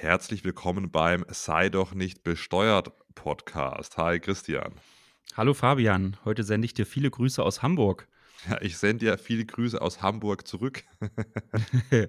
Herzlich 0.00 0.44
willkommen 0.44 0.92
beim 0.92 1.24
Sei 1.26 1.70
doch 1.70 1.92
nicht 1.92 2.22
besteuert 2.22 2.92
Podcast. 3.16 3.98
Hi 3.98 4.20
Christian. 4.20 4.74
Hallo 5.36 5.54
Fabian, 5.54 6.16
heute 6.24 6.44
sende 6.44 6.66
ich 6.66 6.72
dir 6.72 6.86
viele 6.86 7.10
Grüße 7.10 7.42
aus 7.42 7.62
Hamburg. 7.62 8.06
Ja, 8.48 8.58
ich 8.60 8.78
sende 8.78 9.06
dir 9.06 9.18
viele 9.18 9.44
Grüße 9.44 9.82
aus 9.82 10.00
Hamburg 10.00 10.46
zurück. 10.46 10.84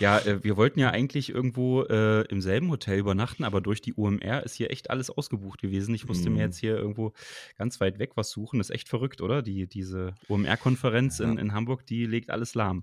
ja, 0.00 0.18
äh, 0.20 0.42
wir 0.42 0.56
wollten 0.56 0.80
ja 0.80 0.88
eigentlich 0.90 1.28
irgendwo 1.28 1.82
äh, 1.82 2.22
im 2.28 2.40
selben 2.40 2.70
Hotel 2.70 2.98
übernachten, 2.98 3.44
aber 3.44 3.60
durch 3.60 3.82
die 3.82 3.92
UMR 3.92 4.42
ist 4.44 4.54
hier 4.54 4.70
echt 4.70 4.88
alles 4.88 5.10
ausgebucht 5.10 5.60
gewesen. 5.60 5.94
Ich 5.94 6.06
musste 6.06 6.30
mm. 6.30 6.32
mir 6.32 6.44
jetzt 6.44 6.56
hier 6.58 6.76
irgendwo 6.76 7.12
ganz 7.58 7.78
weit 7.80 7.98
weg 7.98 8.12
was 8.14 8.30
suchen. 8.30 8.58
Das 8.58 8.70
ist 8.70 8.74
echt 8.74 8.88
verrückt, 8.88 9.20
oder? 9.20 9.42
Die, 9.42 9.66
diese 9.66 10.14
UMR-Konferenz 10.28 11.18
ja. 11.18 11.26
in, 11.26 11.36
in 11.36 11.52
Hamburg, 11.52 11.84
die 11.86 12.06
legt 12.06 12.30
alles 12.30 12.54
lahm. 12.54 12.80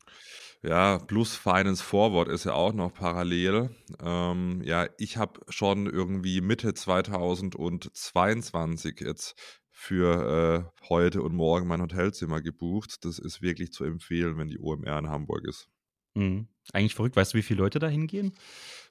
Ja, 0.62 1.00
plus 1.00 1.36
Finance 1.36 1.84
Forward 1.84 2.28
ist 2.28 2.46
ja 2.46 2.54
auch 2.54 2.74
noch 2.74 2.94
parallel. 2.94 3.72
Ähm, 4.02 4.62
ja, 4.64 4.88
ich 4.98 5.18
habe 5.18 5.42
schon 5.50 5.88
irgendwie 5.88 6.42
Mitte 6.42 6.74
2022 6.74 9.02
jetzt 9.02 9.36
für 9.84 10.72
äh, 10.82 10.88
heute 10.88 11.22
und 11.22 11.36
morgen 11.36 11.68
mein 11.68 11.82
Hotelzimmer 11.82 12.42
gebucht. 12.42 13.04
Das 13.04 13.20
ist 13.20 13.42
wirklich 13.42 13.74
zu 13.74 13.84
empfehlen, 13.84 14.38
wenn 14.38 14.48
die 14.48 14.58
OMR 14.58 14.98
in 14.98 15.10
Hamburg 15.10 15.44
ist. 15.46 15.68
Mhm. 16.14 16.48
Eigentlich 16.72 16.96
verrückt. 16.96 17.18
Weißt 17.18 17.34
du, 17.34 17.38
wie 17.38 17.42
viele 17.44 17.60
Leute 17.60 17.80
da 17.80 17.88
hingehen? 17.90 18.32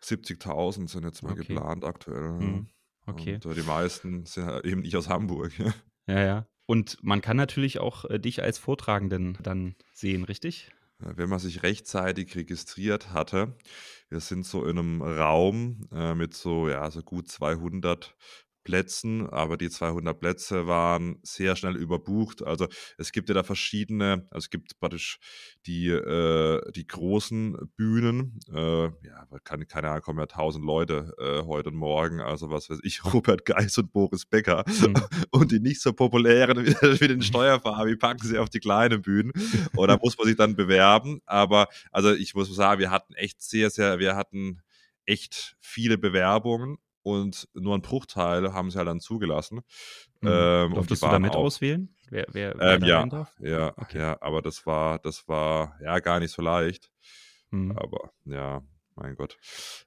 70.000 0.02 0.91
sind 0.91 1.05
jetzt 1.05 1.23
mal 1.23 1.33
okay. 1.33 1.47
geplant 1.47 1.84
aktuell. 1.84 2.33
Mhm. 2.33 2.66
Okay. 3.06 3.36
Und 3.36 3.47
äh, 3.47 3.55
die 3.55 3.62
meisten 3.62 4.27
sind 4.27 4.45
halt 4.45 4.66
eben 4.66 4.83
nicht 4.83 4.95
aus 4.95 5.09
Hamburg. 5.09 5.52
ja, 6.06 6.20
ja. 6.20 6.47
Und 6.66 6.98
man 7.02 7.22
kann 7.22 7.38
natürlich 7.38 7.78
auch 7.78 8.05
äh, 8.05 8.19
dich 8.19 8.42
als 8.42 8.59
Vortragenden 8.59 9.38
dann 9.42 9.77
sehen, 9.95 10.24
richtig? 10.24 10.70
wenn 11.05 11.28
man 11.28 11.41
sich 11.41 11.64
rechtzeitig 11.64 12.36
registriert 12.36 13.12
hatte. 13.12 13.56
Wir 14.09 14.20
sind 14.20 14.47
so 14.47 14.64
in 14.64 14.78
einem 14.78 15.02
Raum 15.02 15.88
äh, 15.91 16.14
mit 16.14 16.33
so, 16.33 16.69
ja, 16.69 16.88
so 16.92 17.02
gut 17.02 17.28
200 17.28 18.14
Plätzen, 18.65 19.29
aber 19.29 19.56
die 19.56 19.70
200 19.70 20.19
Plätze 20.19 20.67
waren 20.67 21.19
sehr 21.23 21.56
schnell 21.56 21.77
überbucht. 21.77 22.42
Also 22.42 22.69
es 22.98 23.12
gibt 23.12 23.28
ja 23.28 23.34
da 23.34 23.42
verschiedene, 23.42 24.27
also 24.31 24.45
es 24.45 24.50
gibt 24.50 24.78
praktisch 24.78 25.19
die, 25.67 25.89
äh, 25.89 26.61
die 26.73 26.86
großen 26.86 27.56
Bühnen, 27.77 28.39
äh, 28.53 28.84
ja, 28.84 29.27
keine, 29.45 29.67
keine 29.67 29.91
Ahnung, 29.91 30.03
kommen 30.03 30.19
ja 30.19 30.27
tausend 30.27 30.64
Leute 30.64 31.14
äh, 31.19 31.47
heute 31.47 31.70
und 31.70 31.77
morgen, 31.77 32.20
also 32.20 32.51
was 32.51 32.70
weiß 32.70 32.78
ich, 32.83 33.05
Robert 33.12 33.45
Geis 33.45 33.78
und 33.78 33.92
Boris 33.92 34.27
Becker. 34.27 34.64
Mhm. 34.67 34.95
Und 35.31 35.51
die 35.51 35.61
nicht 35.61 35.81
so 35.81 35.92
populären 35.92 36.64
wie, 36.64 36.75
wie 37.01 37.08
den 37.08 37.23
Steuerfahrer, 37.23 37.86
wie 37.86 37.97
packen 37.97 38.27
sie 38.27 38.39
auf 38.39 38.51
die 38.51 38.61
kleinen 38.61 39.03
Bühnen. 39.03 39.33
Oder 39.77 39.98
muss 39.98 40.17
man 40.19 40.27
sich 40.27 40.36
dann 40.36 40.56
bewerben. 40.56 41.20
Aber 41.27 41.69
also 41.91 42.12
ich 42.12 42.34
muss 42.34 42.55
sagen, 42.55 42.81
wir 42.81 42.91
hatten 42.91 43.14
echt 43.14 43.42
sehr, 43.42 43.70
sehr, 43.70 43.98
wir 43.98 44.14
hatten 44.14 44.61
echt 45.06 45.56
viele 45.61 45.98
Bewerbungen 45.98 46.79
und 47.03 47.48
nur 47.55 47.77
ein 47.77 47.83
Bruchteil 47.83 48.53
haben 48.53 48.70
sie 48.70 48.78
halt 48.78 48.89
dann 48.89 49.00
zugelassen. 49.00 49.61
Mhm. 50.20 50.28
Ähm, 50.28 50.75
Durftest 50.75 51.03
du 51.03 51.06
damit 51.06 51.33
auch, 51.33 51.45
auswählen? 51.45 51.95
Wer, 52.11 52.27
wer, 52.31 52.55
wer 52.58 52.75
ähm, 52.75 52.84
ja, 52.84 53.06
darf? 53.06 53.34
ja, 53.41 53.72
okay. 53.77 53.98
ja, 53.98 54.19
aber 54.20 54.42
das 54.42 54.67
war, 54.67 54.98
das 54.98 55.27
war 55.28 55.77
ja 55.83 55.98
gar 56.00 56.20
nicht 56.20 56.33
so 56.33 56.42
leicht. 56.42 56.91
Mhm. 57.50 57.73
Aber 57.73 58.11
ja, 58.25 58.62
mein 58.95 59.14
Gott. 59.17 59.39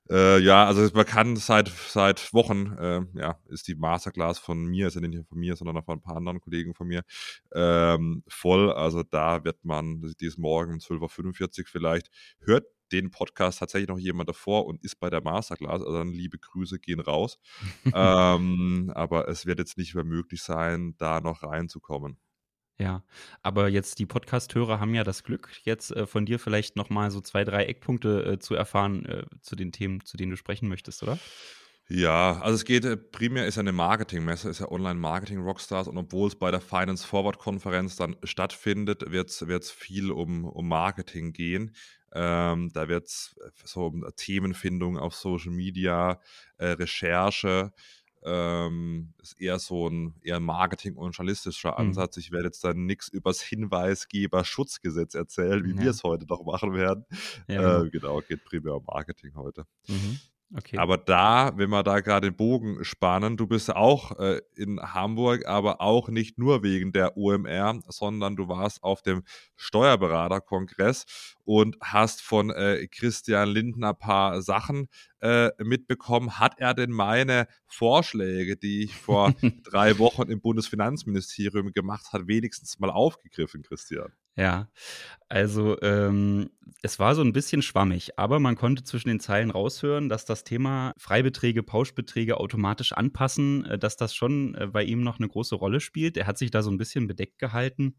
Äh, 0.09 0.39
ja, 0.39 0.65
also 0.65 0.87
man 0.93 1.05
kann 1.05 1.35
seit, 1.35 1.69
seit 1.69 2.33
Wochen, 2.33 2.75
äh, 2.79 3.01
ja, 3.13 3.39
ist 3.47 3.67
die 3.67 3.75
Masterclass 3.75 4.39
von 4.39 4.65
mir, 4.65 4.87
ist 4.87 4.95
ja 4.95 5.01
nicht 5.01 5.27
von 5.27 5.37
mir, 5.37 5.55
sondern 5.55 5.77
auch 5.77 5.85
von 5.85 5.99
ein 5.99 6.01
paar 6.01 6.17
anderen 6.17 6.41
Kollegen 6.41 6.73
von 6.73 6.87
mir, 6.87 7.03
ähm, 7.53 8.23
voll. 8.27 8.71
Also 8.71 9.03
da 9.03 9.43
wird 9.43 9.63
man 9.63 10.01
dieses 10.19 10.37
Morgen 10.37 10.73
um 10.73 10.79
12.45 10.79 11.59
Uhr 11.59 11.65
vielleicht, 11.67 12.09
hört 12.39 12.65
den 12.91 13.11
Podcast 13.11 13.59
tatsächlich 13.59 13.89
noch 13.89 13.99
jemand 13.99 14.29
davor 14.29 14.65
und 14.65 14.83
ist 14.83 14.99
bei 14.99 15.09
der 15.09 15.21
Masterclass. 15.21 15.81
Also 15.81 15.93
dann 15.93 16.11
liebe 16.11 16.37
Grüße 16.37 16.79
gehen 16.79 16.99
raus. 16.99 17.39
ähm, 17.93 18.91
aber 18.95 19.27
es 19.27 19.45
wird 19.45 19.59
jetzt 19.59 19.77
nicht 19.77 19.95
mehr 19.95 20.03
möglich 20.03 20.43
sein, 20.43 20.95
da 20.97 21.21
noch 21.21 21.43
reinzukommen. 21.43 22.17
Ja, 22.77 23.03
aber 23.41 23.69
jetzt 23.69 23.99
die 23.99 24.05
Podcast-Hörer 24.05 24.81
haben 24.81 24.93
ja 24.95 25.05
das 25.05 25.23
Glück, 25.23 25.49
jetzt 25.63 25.91
äh, 25.91 26.05
von 26.05 26.25
dir 26.25 26.39
vielleicht 26.39 26.75
nochmal 26.75 27.09
so 27.09 27.21
zwei, 27.21 27.45
drei 27.45 27.65
Eckpunkte 27.65 28.33
äh, 28.33 28.39
zu 28.39 28.53
erfahren 28.53 29.05
äh, 29.05 29.25
zu 29.41 29.55
den 29.55 29.71
Themen, 29.71 30.03
zu 30.03 30.17
denen 30.17 30.31
du 30.31 30.37
sprechen 30.37 30.67
möchtest, 30.67 31.01
oder? 31.01 31.17
Ja, 31.87 32.41
also 32.41 32.55
es 32.55 32.65
geht 32.65 32.83
äh, 32.83 32.97
primär 32.97 33.45
ist 33.45 33.55
ja 33.55 33.59
eine 33.61 33.71
Marketingmesse, 33.71 34.49
ist 34.49 34.59
ja 34.59 34.69
Online-Marketing 34.71 35.39
Rockstars 35.39 35.87
und 35.87 35.97
obwohl 35.97 36.27
es 36.27 36.35
bei 36.35 36.49
der 36.49 36.59
Finance 36.59 37.07
Forward 37.07 37.37
Konferenz 37.37 37.95
dann 37.95 38.17
stattfindet, 38.23 39.11
wird 39.11 39.29
es 39.29 39.71
viel 39.71 40.11
um, 40.11 40.45
um 40.45 40.67
Marketing 40.67 41.31
gehen. 41.31 41.75
Ähm, 42.17 42.71
da 42.73 42.87
wird 42.87 43.07
es 43.07 43.35
äh, 43.43 43.49
so 43.65 43.87
um 43.87 44.05
Themenfindung 44.15 44.97
auf 44.97 45.15
Social 45.15 45.51
Media, 45.51 46.21
äh, 46.57 46.67
Recherche, 46.67 47.73
ähm, 48.23 49.13
ist 49.21 49.39
eher 49.39 49.59
so 49.59 49.87
ein 49.87 50.15
eher 50.21 50.39
Marketing- 50.39 50.95
und 50.95 51.11
journalistischer 51.11 51.73
mhm. 51.73 51.87
Ansatz. 51.87 52.15
Mhm. 52.15 52.21
Ich 52.21 52.31
werde 52.31 52.45
jetzt 52.45 52.63
dann 52.63 52.85
nichts 52.85 53.09
übers 53.09 53.41
Hinweisgeberschutzgesetz 53.41 55.13
erzählen, 55.13 55.63
wie 55.65 55.75
ja. 55.75 55.81
wir 55.81 55.89
es 55.91 56.03
heute 56.03 56.25
noch 56.25 56.43
machen 56.43 56.73
werden. 56.73 57.05
Ja, 57.47 57.81
äh, 57.81 57.89
genau. 57.89 57.91
genau, 57.91 58.21
geht 58.21 58.45
primär 58.45 58.75
um 58.75 58.85
Marketing 58.85 59.35
heute. 59.35 59.67
Mhm. 59.87 60.19
Okay. 60.53 60.77
Aber 60.77 60.97
da, 60.97 61.53
wenn 61.57 61.71
wir 61.71 61.81
da 61.81 62.01
gerade 62.01 62.29
den 62.29 62.37
Bogen 62.37 62.83
spannen, 62.83 63.35
du 63.35 63.47
bist 63.47 63.75
auch 63.75 64.17
äh, 64.19 64.41
in 64.55 64.79
Hamburg, 64.79 65.47
aber 65.47 65.81
auch 65.81 66.07
nicht 66.07 66.37
nur 66.37 66.61
wegen 66.61 66.91
der 66.91 67.17
OMR, 67.17 67.81
sondern 67.87 68.35
du 68.35 68.47
warst 68.47 68.83
auf 68.83 69.01
dem 69.01 69.23
Steuerberaterkongress 69.55 71.33
und 71.43 71.77
hast 71.81 72.21
von 72.21 72.51
äh, 72.51 72.87
Christian 72.87 73.49
Lindner 73.49 73.89
ein 73.89 73.97
paar 73.97 74.41
Sachen 74.43 74.87
äh, 75.19 75.49
mitbekommen. 75.63 76.37
Hat 76.37 76.59
er 76.59 76.75
denn 76.75 76.91
meine 76.91 77.47
Vorschläge, 77.65 78.55
die 78.55 78.83
ich 78.83 78.95
vor 78.95 79.33
drei 79.63 79.97
Wochen 79.97 80.29
im 80.29 80.41
Bundesfinanzministerium 80.41 81.71
gemacht 81.73 82.13
habe, 82.13 82.27
wenigstens 82.27 82.77
mal 82.77 82.91
aufgegriffen, 82.91 83.63
Christian? 83.63 84.13
Ja, 84.37 84.69
also 85.29 85.79
ähm, 85.81 86.49
es 86.81 86.99
war 86.99 87.15
so 87.15 87.21
ein 87.21 87.31
bisschen 87.31 87.61
schwammig, 87.61 88.19
aber 88.19 88.39
man 88.39 88.55
konnte 88.55 88.83
zwischen 88.83 89.07
den 89.07 89.19
Zeilen 89.21 89.49
raushören, 89.49 90.09
dass 90.09 90.25
das 90.25 90.43
Thema 90.43 90.93
Freibeträge, 90.97 91.63
Pauschbeträge 91.63 92.37
automatisch 92.37 92.91
anpassen, 92.93 93.65
äh, 93.65 93.79
dass 93.79 93.95
das 93.95 94.13
schon 94.13 94.55
äh, 94.55 94.67
bei 94.67 94.83
ihm 94.83 95.01
noch 95.03 95.19
eine 95.19 95.29
große 95.29 95.55
Rolle 95.55 95.79
spielt. 95.79 96.17
Er 96.17 96.27
hat 96.27 96.37
sich 96.37 96.51
da 96.51 96.61
so 96.63 96.69
ein 96.71 96.77
bisschen 96.77 97.07
bedeckt 97.07 97.39
gehalten 97.39 97.95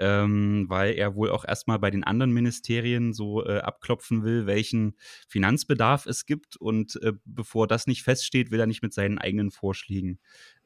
ähm, 0.00 0.66
weil 0.68 0.94
er 0.94 1.16
wohl 1.16 1.30
auch 1.30 1.44
erstmal 1.44 1.78
bei 1.80 1.90
den 1.90 2.04
anderen 2.04 2.32
Ministerien 2.32 3.12
so 3.12 3.44
äh, 3.44 3.58
abklopfen 3.58 4.22
will, 4.22 4.46
welchen 4.46 4.96
Finanzbedarf 5.28 6.06
es 6.06 6.24
gibt. 6.26 6.56
Und 6.56 7.02
äh, 7.02 7.14
bevor 7.24 7.66
das 7.66 7.88
nicht 7.88 8.04
feststeht, 8.04 8.50
will 8.52 8.60
er 8.60 8.66
nicht 8.66 8.82
mit 8.82 8.94
seinen 8.94 9.18
eigenen 9.18 9.50
Vorschlägen 9.50 10.20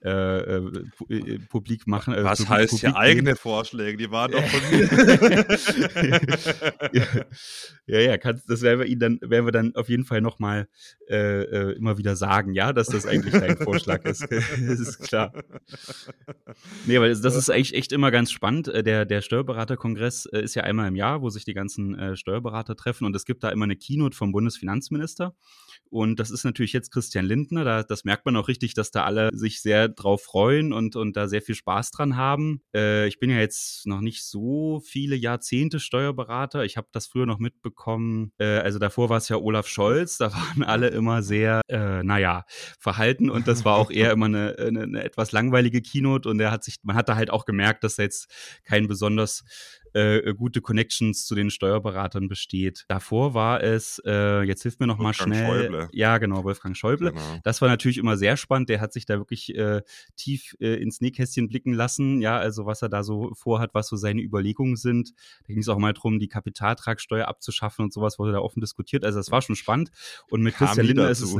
äh, 0.05 0.57
äh, 0.57 0.83
äh, 1.11 1.39
publik 1.49 1.87
machen. 1.87 2.13
Äh, 2.13 2.25
Was 2.25 2.41
publik, 2.41 2.59
heißt 2.59 2.81
hier 2.81 2.97
eigene 2.97 3.37
Vorschläge? 3.37 3.97
Die 3.97 4.11
waren 4.11 4.33
doch 4.33 4.43
von 4.43 4.61
mir. 4.71 4.89
ja, 7.87 8.01
ja, 8.01 8.19
kannst, 8.19 8.51
das 8.51 8.63
werden 8.63 8.81
wir 8.81 8.87
ihn 8.87 8.99
dann, 8.99 9.21
werden 9.23 9.47
wir 9.47 9.53
dann 9.53 9.77
auf 9.77 9.89
jeden 9.89 10.05
Fall 10.05 10.21
nochmal 10.21 10.67
äh, 11.09 11.43
äh, 11.43 11.77
immer 11.77 11.99
wieder 11.99 12.17
sagen, 12.17 12.53
ja, 12.53 12.73
dass 12.73 12.89
das 12.89 13.07
eigentlich 13.07 13.33
dein 13.33 13.57
Vorschlag 13.57 14.05
ist. 14.05 14.23
das 14.31 14.81
ist 14.81 15.03
klar. 15.03 15.33
Nee, 16.87 16.99
weil 16.99 17.15
das, 17.15 17.37
ist 17.37 17.49
eigentlich 17.49 17.75
echt 17.75 17.93
immer 17.93 18.11
ganz 18.11 18.33
spannend. 18.33 18.67
Der, 18.67 19.05
der 19.05 19.21
Steuerberaterkongress 19.21 20.27
ist 20.27 20.57
ja 20.57 20.65
einmal 20.65 20.89
im 20.89 20.97
Jahr, 20.97 21.23
wo 21.23 21.31
sich 21.31 21.45
die 21.45 21.55
ganzen 21.55 21.97
äh, 21.97 22.17
Steuerberater 22.17 22.75
treffen 22.75 23.05
und 23.05 23.15
es 23.15 23.25
gibt 23.25 23.45
da 23.45 23.51
immer 23.51 23.67
eine 23.67 23.77
Keynote 23.77 24.17
vom 24.17 24.33
Bundesfinanzminister. 24.33 25.37
Und 25.91 26.19
das 26.21 26.31
ist 26.31 26.45
natürlich 26.45 26.73
jetzt 26.73 26.91
Christian 26.91 27.25
Lindner. 27.25 27.65
Da, 27.65 27.83
das 27.83 28.05
merkt 28.05 28.25
man 28.25 28.37
auch 28.37 28.49
richtig, 28.49 28.75
dass 28.75 28.91
da 28.91 29.05
alle 29.05 29.31
sich 29.33 29.61
sehr 29.61 29.89
drauf 29.89 30.23
freuen 30.23 30.73
und, 30.73 30.97
und 30.97 31.17
da 31.17 31.29
sehr 31.29 31.43
viel 31.43 31.55
Spaß 31.55 31.91
dran 31.91 32.17
haben. 32.17 32.63
Äh, 32.75 33.07
ich 33.09 33.19
bin 33.19 33.31
ja 33.31 33.39
jetzt 33.39 33.87
noch 33.87 34.01
nicht 34.01 34.25
so 34.25 34.81
viele 34.85 35.17
Jahrzehnte 35.17 35.81
Steuerberater. 35.81 36.65
Ich 36.65 36.77
habe 36.77 36.89
das 36.93 37.07
früher 37.07 37.27
noch 37.27 37.39
mitbekommen. 37.39 38.33
Äh, 38.39 38.59
also 38.59 38.79
davor 38.79 39.11
war 39.11 39.19
es 39.19 39.29
ja 39.29 39.37
Olaf 39.37 39.67
Scholz. 39.67 40.17
Da 40.17 40.33
waren 40.33 40.63
alle 40.63 40.89
immer 40.89 41.23
sehr, 41.23 41.61
äh, 41.69 42.03
naja, 42.03 42.45
verhalten 42.79 43.29
und 43.31 43.47
das 43.47 43.65
war 43.65 43.77
auch 43.77 43.91
eher 43.91 44.13
immer 44.13 44.27
eine, 44.27 44.57
eine, 44.59 44.83
eine 44.83 45.05
etwas 45.05 45.33
langweilige 45.33 45.83
Keynote 45.83 46.29
und 46.29 46.41
er 46.41 46.51
hat 46.51 46.65
sich, 46.65 46.77
man 46.83 46.97
hat 46.97 47.09
da 47.09 47.17
halt 47.17 47.31
auch 47.31 47.45
gemerkt, 47.45 47.85
dass 47.85 47.99
er 47.99 48.05
jetzt 48.05 48.31
kein 48.65 48.89
besonders 48.89 49.45
äh, 49.95 50.35
gute 50.35 50.61
Connections 50.61 51.27
zu 51.27 51.35
den 51.35 51.51
Steuerberatern 51.51 52.29
besteht. 52.29 52.85
Davor 52.89 53.35
war 53.35 53.63
es, 53.63 54.01
äh, 54.07 54.43
jetzt 54.43 54.63
hilft 54.63 54.81
mir 54.81 54.87
noch 54.87 54.99
mal 54.99 55.13
schnell. 55.13 55.63
Schäuble. 55.63 55.89
Ja, 55.93 56.19
genau, 56.19 56.45
Wolfgang 56.45 56.77
Schäuble. 56.77 57.13
Genau. 57.13 57.39
Das 57.45 57.61
war 57.61 57.69
natürlich 57.69 57.99
immer 57.99 58.17
sehr 58.17 58.37
spannend. 58.37 58.69
Der 58.69 58.81
hat 58.81 58.93
sich 58.93 59.07
da 59.07 59.19
wirklich 59.19 59.55
äh, 59.55 59.83
tief 60.17 60.57
äh, 60.61 60.81
ins 60.83 61.01
Nähkästchen 61.01 61.49
blicken 61.49 61.73
lassen. 61.73 62.21
Ja, 62.21 62.39
also 62.39 62.67
was 62.67 62.83
er 62.83 62.89
da 62.89 63.03
so 63.03 63.33
vorhat, 63.35 63.75
was 63.75 63.89
so 63.89 63.97
seine 63.97 64.23
Überlegungen 64.23 64.77
sind. 64.77 65.13
Da 65.47 65.53
ging 65.53 65.59
es 65.59 65.69
auch 65.69 65.79
mal 65.79 65.93
darum, 65.93 66.19
die 66.19 66.29
Kapitaltragsteuer 66.29 67.29
abzuschaffen 67.29 67.85
und 67.85 67.93
sowas 67.93 68.19
wurde 68.19 68.33
da 68.33 68.39
offen 68.39 68.61
diskutiert. 68.61 69.05
Also 69.05 69.19
das 69.19 69.31
war 69.31 69.43
schon 69.43 69.57
spannend. 69.57 69.91
Und 70.31 70.43
mit 70.43 70.55
Kam 70.55 70.69
Christian 70.69 70.87
Lindner 70.87 71.11
ist 71.11 71.21
es. 71.21 71.37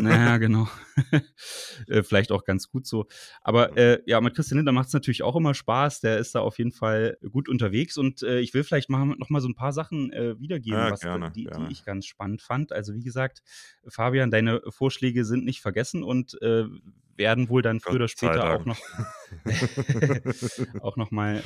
naja, 0.00 0.36
genau. 0.38 0.68
äh, 1.88 2.02
vielleicht 2.02 2.30
auch 2.32 2.44
ganz 2.44 2.68
gut 2.68 2.86
so. 2.86 3.06
Aber 3.42 3.76
äh, 3.76 4.02
ja, 4.06 4.20
mit 4.20 4.34
Christian 4.34 4.58
Lindner 4.58 4.72
macht 4.72 4.88
es 4.88 4.92
natürlich 4.92 5.22
auch 5.22 5.36
immer 5.36 5.54
Spaß. 5.54 6.00
Der 6.00 6.18
ist 6.18 6.34
da 6.34 6.40
auf 6.40 6.58
jeden 6.58 6.72
Fall 6.72 7.18
gut 7.30 7.48
unterwegs 7.48 7.85
unterwegs 7.86 7.96
und 7.96 8.22
äh, 8.22 8.40
ich 8.40 8.54
will 8.54 8.64
vielleicht 8.64 8.90
mal, 8.90 9.04
noch 9.04 9.30
mal 9.30 9.40
so 9.40 9.48
ein 9.48 9.54
paar 9.54 9.72
Sachen 9.72 10.12
äh, 10.12 10.38
wiedergeben, 10.40 10.78
Ja, 10.78 10.90
was, 10.90 11.00
gerne, 11.00 11.30
die, 11.30 11.44
gerne. 11.44 11.66
die 11.66 11.72
ich 11.72 11.84
ganz 11.84 12.06
spannend 12.06 12.42
fand. 12.42 12.72
Also 12.72 12.94
wie 12.94 13.02
gesagt, 13.02 13.42
Fabian, 13.86 14.30
deine 14.30 14.62
Vorschläge 14.68 15.24
sind 15.24 15.44
nicht 15.44 15.60
vergessen 15.60 16.02
und 16.02 16.40
äh, 16.42 16.64
werden 17.16 17.48
wohl 17.48 17.62
dann 17.62 17.80
früher 17.80 17.96
oder 17.96 18.08
später 18.08 18.54
auch 18.54 18.64
noch 18.64 18.78
auch 20.82 20.96
noch 20.96 21.10
mal 21.10 21.42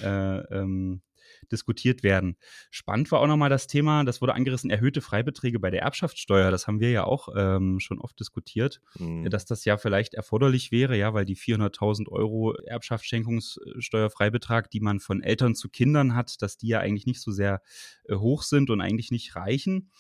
äh, 0.50 0.58
ähm, 0.58 1.02
diskutiert 1.50 2.02
werden. 2.02 2.36
Spannend 2.70 3.10
war 3.12 3.20
auch 3.20 3.26
noch 3.26 3.36
mal 3.36 3.48
das 3.48 3.66
Thema, 3.66 4.04
das 4.04 4.20
wurde 4.20 4.34
angerissen, 4.34 4.70
erhöhte 4.70 5.00
Freibeträge 5.00 5.58
bei 5.58 5.70
der 5.70 5.82
Erbschaftssteuer. 5.82 6.50
Das 6.50 6.66
haben 6.66 6.80
wir 6.80 6.90
ja 6.90 7.04
auch 7.04 7.28
ähm, 7.36 7.80
schon 7.80 8.00
oft 8.00 8.18
diskutiert, 8.20 8.80
Mhm. 8.98 9.28
dass 9.30 9.46
das 9.46 9.64
ja 9.64 9.76
vielleicht 9.76 10.14
erforderlich 10.14 10.72
wäre, 10.72 10.96
ja, 10.96 11.14
weil 11.14 11.24
die 11.24 11.36
400.000 11.36 12.08
Euro 12.08 12.54
Erbschaftsschenkungssteuerfreibetrag, 12.54 14.70
die 14.70 14.80
man 14.80 15.00
von 15.00 15.22
Eltern 15.22 15.54
zu 15.54 15.68
Kindern 15.68 16.14
hat, 16.14 16.42
dass 16.42 16.56
die 16.56 16.68
ja 16.68 16.80
eigentlich 16.80 17.06
nicht 17.06 17.20
so 17.20 17.32
sehr 17.32 17.62
äh, 18.04 18.16
hoch 18.16 18.42
sind 18.42 18.70
und 18.70 18.80
eigentlich 18.80 19.10
nicht 19.10 19.36
reichen. 19.36 19.90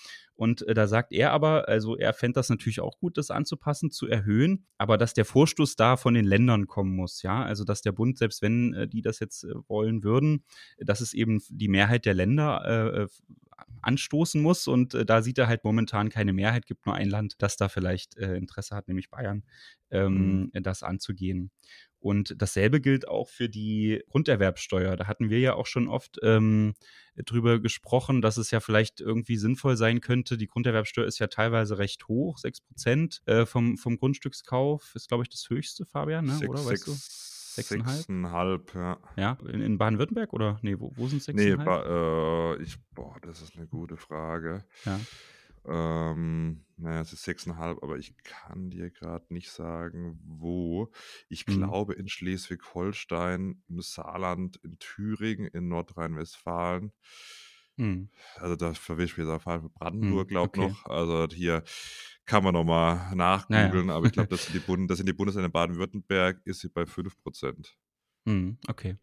Und 0.40 0.66
äh, 0.66 0.72
da 0.72 0.86
sagt 0.86 1.12
er 1.12 1.32
aber, 1.32 1.68
also 1.68 1.98
er 1.98 2.14
fände 2.14 2.36
das 2.36 2.48
natürlich 2.48 2.80
auch 2.80 2.98
gut, 2.98 3.18
das 3.18 3.30
anzupassen, 3.30 3.90
zu 3.90 4.06
erhöhen, 4.06 4.64
aber 4.78 4.96
dass 4.96 5.12
der 5.12 5.26
Vorstoß 5.26 5.76
da 5.76 5.98
von 5.98 6.14
den 6.14 6.24
Ländern 6.24 6.66
kommen 6.66 6.96
muss, 6.96 7.20
ja. 7.20 7.44
Also 7.44 7.62
dass 7.62 7.82
der 7.82 7.92
Bund, 7.92 8.16
selbst 8.16 8.40
wenn 8.40 8.72
äh, 8.72 8.88
die 8.88 9.02
das 9.02 9.20
jetzt 9.20 9.44
äh, 9.44 9.52
wollen 9.68 10.02
würden, 10.02 10.42
dass 10.78 11.02
es 11.02 11.12
eben 11.12 11.42
die 11.50 11.68
Mehrheit 11.68 12.06
der 12.06 12.14
Länder 12.14 12.64
äh, 12.64 13.06
anstoßen 13.82 14.40
muss. 14.40 14.66
Und 14.66 14.94
äh, 14.94 15.04
da 15.04 15.20
sieht 15.20 15.36
er 15.36 15.46
halt 15.46 15.62
momentan 15.62 16.08
keine 16.08 16.32
Mehrheit, 16.32 16.64
gibt 16.64 16.86
nur 16.86 16.94
ein 16.94 17.10
Land, 17.10 17.34
das 17.36 17.58
da 17.58 17.68
vielleicht 17.68 18.16
äh, 18.16 18.34
Interesse 18.36 18.74
hat, 18.74 18.88
nämlich 18.88 19.10
Bayern, 19.10 19.44
ähm, 19.90 20.50
das 20.54 20.82
anzugehen. 20.82 21.50
Und 22.00 22.34
dasselbe 22.40 22.80
gilt 22.80 23.06
auch 23.06 23.28
für 23.28 23.48
die 23.48 24.02
Grunderwerbsteuer. 24.08 24.96
Da 24.96 25.06
hatten 25.06 25.28
wir 25.30 25.38
ja 25.38 25.54
auch 25.54 25.66
schon 25.66 25.86
oft 25.86 26.18
ähm, 26.22 26.74
drüber 27.16 27.58
gesprochen, 27.60 28.22
dass 28.22 28.38
es 28.38 28.50
ja 28.50 28.60
vielleicht 28.60 29.00
irgendwie 29.00 29.36
sinnvoll 29.36 29.76
sein 29.76 30.00
könnte. 30.00 30.36
Die 30.38 30.46
Grunderwerbsteuer 30.46 31.04
ist 31.06 31.18
ja 31.18 31.26
teilweise 31.26 31.76
recht 31.78 32.08
hoch, 32.08 32.38
6 32.38 32.62
Prozent 32.62 33.20
äh, 33.26 33.44
vom, 33.46 33.76
vom 33.76 33.98
Grundstückskauf 33.98 34.94
ist, 34.94 35.08
glaube 35.08 35.24
ich, 35.24 35.28
das 35.28 35.48
höchste, 35.50 35.84
Fabian, 35.86 36.24
ne? 36.24 36.38
Oder? 36.48 36.64
Weißt 36.64 36.86
du? 36.86 36.92
sechs- 36.92 37.26
Sechseinhalb? 37.54 37.96
Sechseinhalb, 37.96 38.74
ja. 38.74 38.98
Ja, 39.16 39.36
in, 39.52 39.60
in 39.60 39.76
Baden-Württemberg 39.76 40.32
oder? 40.32 40.58
Nee, 40.62 40.76
wo, 40.78 40.92
wo 40.96 41.08
sind 41.08 41.18
es 41.20 41.26
Nee, 41.28 41.52
6,5? 41.54 41.64
ba, 41.64 42.54
äh, 42.54 42.62
ich, 42.62 42.76
boah, 42.94 43.16
das 43.22 43.42
ist 43.42 43.56
eine 43.56 43.66
gute 43.66 43.96
Frage. 43.96 44.64
ja. 44.86 45.00
Ähm, 45.66 46.64
naja, 46.76 47.00
es 47.02 47.12
ist 47.12 47.24
sechseinhalb, 47.24 47.82
aber 47.82 47.98
ich 47.98 48.16
kann 48.24 48.70
dir 48.70 48.90
gerade 48.90 49.26
nicht 49.32 49.50
sagen, 49.50 50.18
wo. 50.24 50.90
Ich 51.28 51.46
Mhm. 51.46 51.70
glaube 51.70 51.94
in 51.94 52.08
Schleswig-Holstein, 52.08 53.62
im 53.68 53.80
Saarland, 53.82 54.56
in 54.64 54.78
Thüringen, 54.78 55.46
in 55.48 55.68
Nordrhein-Westfalen. 55.68 56.92
Hm. 57.78 58.04
Also 58.36 58.56
da 58.56 58.74
verwischt 58.74 59.18
mir 59.18 59.24
der 59.26 59.40
Fall 59.40 59.60
für 59.60 59.70
Brandenburg, 59.70 60.30
glaube 60.30 60.54
okay. 60.54 60.58
noch. 60.58 60.84
Also 60.86 61.26
hier 61.32 61.62
kann 62.26 62.44
man 62.44 62.54
nochmal 62.54 63.14
nachgoogeln, 63.14 63.90
aber 63.90 64.06
ich 64.06 64.12
glaube, 64.12 64.28
das 64.30 64.44
sind 64.44 64.54
die 64.54 64.60
Bund 64.60 64.90
das 64.90 64.98
sind 64.98 65.06
die 65.08 65.12
Bundesländer 65.12 65.48
Baden-Württemberg, 65.50 66.40
ist 66.44 66.60
sie 66.60 66.68
bei 66.68 66.86
5%. 66.86 67.76
Hm, 68.26 68.58
okay. 68.68 68.96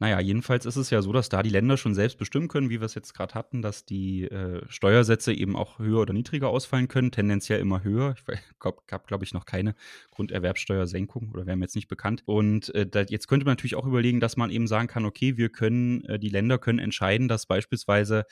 Naja, 0.00 0.18
jedenfalls 0.18 0.66
ist 0.66 0.74
es 0.74 0.90
ja 0.90 1.00
so, 1.00 1.12
dass 1.12 1.28
da 1.28 1.44
die 1.44 1.50
Länder 1.50 1.76
schon 1.76 1.94
selbst 1.94 2.18
bestimmen 2.18 2.48
können, 2.48 2.68
wie 2.68 2.80
wir 2.80 2.86
es 2.86 2.96
jetzt 2.96 3.14
gerade 3.14 3.34
hatten, 3.34 3.62
dass 3.62 3.84
die 3.84 4.24
äh, 4.24 4.60
Steuersätze 4.68 5.32
eben 5.32 5.54
auch 5.54 5.78
höher 5.78 6.00
oder 6.00 6.12
niedriger 6.12 6.48
ausfallen 6.48 6.88
können, 6.88 7.12
tendenziell 7.12 7.60
immer 7.60 7.84
höher. 7.84 8.16
Ich 8.18 8.24
habe, 8.60 8.76
glaube 9.06 9.24
ich, 9.24 9.32
noch 9.32 9.46
keine 9.46 9.76
Grunderwerbsteuersenkung 10.10 11.30
oder 11.32 11.46
wäre 11.46 11.56
mir 11.56 11.64
jetzt 11.64 11.76
nicht 11.76 11.86
bekannt. 11.86 12.24
Und 12.26 12.74
äh, 12.74 12.86
da, 12.88 13.02
jetzt 13.02 13.28
könnte 13.28 13.46
man 13.46 13.52
natürlich 13.52 13.76
auch 13.76 13.86
überlegen, 13.86 14.18
dass 14.18 14.36
man 14.36 14.50
eben 14.50 14.66
sagen 14.66 14.88
kann, 14.88 15.04
okay, 15.04 15.36
wir 15.36 15.48
können, 15.48 16.04
äh, 16.06 16.18
die 16.18 16.28
Länder 16.28 16.58
können 16.58 16.80
entscheiden, 16.80 17.28
dass 17.28 17.46
beispielsweise 17.46 18.24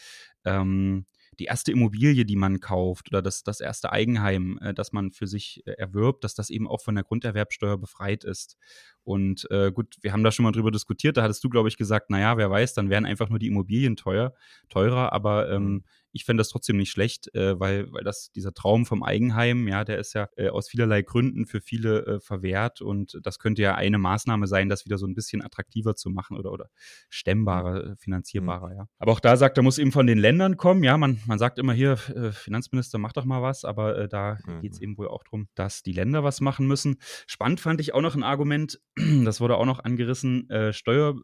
ähm, 0.44 1.06
die 1.38 1.44
erste 1.44 1.72
Immobilie, 1.72 2.25
die 2.25 2.37
man 2.37 2.60
kauft 2.60 3.08
oder 3.10 3.22
das, 3.22 3.42
das 3.42 3.60
erste 3.60 3.92
Eigenheim, 3.92 4.58
äh, 4.62 4.75
das 4.75 4.92
man 4.92 5.12
für 5.12 5.26
sich 5.26 5.62
äh, 5.66 5.72
erwirbt, 5.72 6.25
dass 6.25 6.34
das 6.34 6.50
eben 6.50 6.69
auch 6.69 6.80
von 6.80 6.94
der 6.94 7.04
Grunderwerbsteuer 7.04 7.78
befreit 7.78 8.25
ist. 8.25 8.56
Und 9.04 9.46
äh, 9.50 9.70
gut, 9.72 9.96
wir 10.00 10.12
haben 10.12 10.24
da 10.24 10.32
schon 10.32 10.44
mal 10.44 10.52
drüber 10.52 10.70
diskutiert. 10.70 11.16
Da 11.16 11.22
hattest 11.22 11.44
du, 11.44 11.48
glaube 11.48 11.68
ich, 11.68 11.76
gesagt, 11.76 12.10
naja, 12.10 12.36
wer 12.36 12.50
weiß, 12.50 12.74
dann 12.74 12.90
wären 12.90 13.04
einfach 13.06 13.28
nur 13.28 13.38
die 13.38 13.46
Immobilien 13.48 13.96
teuer, 13.96 14.32
teurer. 14.68 15.12
Aber 15.12 15.50
ähm, 15.50 15.84
ich 16.16 16.24
fände 16.24 16.40
das 16.40 16.48
trotzdem 16.48 16.76
nicht 16.76 16.90
schlecht, 16.90 17.34
äh, 17.34 17.58
weil, 17.58 17.92
weil 17.92 18.04
das 18.04 18.30
dieser 18.30 18.54
Traum 18.54 18.86
vom 18.86 19.02
Eigenheim, 19.02 19.66
ja, 19.66 19.84
der 19.84 19.98
ist 19.98 20.14
ja 20.14 20.28
äh, 20.36 20.48
aus 20.48 20.68
vielerlei 20.68 21.02
Gründen 21.02 21.44
für 21.44 21.60
viele 21.60 22.06
äh, 22.06 22.20
verwehrt. 22.20 22.80
Und 22.80 23.18
das 23.22 23.38
könnte 23.40 23.62
ja 23.62 23.74
eine 23.74 23.98
Maßnahme 23.98 24.46
sein, 24.46 24.68
das 24.68 24.84
wieder 24.84 24.96
so 24.96 25.06
ein 25.06 25.14
bisschen 25.14 25.42
attraktiver 25.42 25.96
zu 25.96 26.10
machen 26.10 26.36
oder, 26.36 26.52
oder 26.52 26.70
stemmbarer, 27.10 27.84
äh, 27.92 27.96
finanzierbarer, 27.96 28.74
ja. 28.74 28.88
Aber 28.98 29.12
auch 29.12 29.20
da 29.20 29.36
sagt, 29.36 29.56
er 29.56 29.62
muss 29.64 29.78
eben 29.78 29.92
von 29.92 30.06
den 30.06 30.18
Ländern 30.18 30.56
kommen. 30.56 30.84
Ja, 30.84 30.96
man, 30.96 31.20
man 31.26 31.38
sagt 31.38 31.58
immer 31.58 31.72
hier, 31.72 31.98
äh, 32.14 32.32
Finanzminister, 32.32 32.98
mach 32.98 33.12
doch 33.12 33.24
mal 33.24 33.42
was, 33.42 33.64
aber 33.64 33.98
äh, 33.98 34.08
da 34.08 34.38
Mhm. 34.46 34.60
geht 34.60 34.72
es 34.72 34.80
eben 34.80 34.96
wohl 34.98 35.08
auch 35.08 35.22
darum, 35.24 35.48
dass 35.54 35.82
die 35.82 35.92
Länder 35.92 36.24
was 36.24 36.40
machen 36.40 36.66
müssen. 36.66 36.96
Spannend 37.26 37.60
fand 37.60 37.80
ich 37.80 37.94
auch 37.94 38.00
noch 38.00 38.14
ein 38.14 38.22
Argument, 38.22 38.80
das 39.25 39.41
wurde 39.41 39.56
auch 39.56 39.64
noch 39.64 39.81
angerissen, 39.81 40.49
äh, 40.50 40.73
Steuer, 40.73 41.17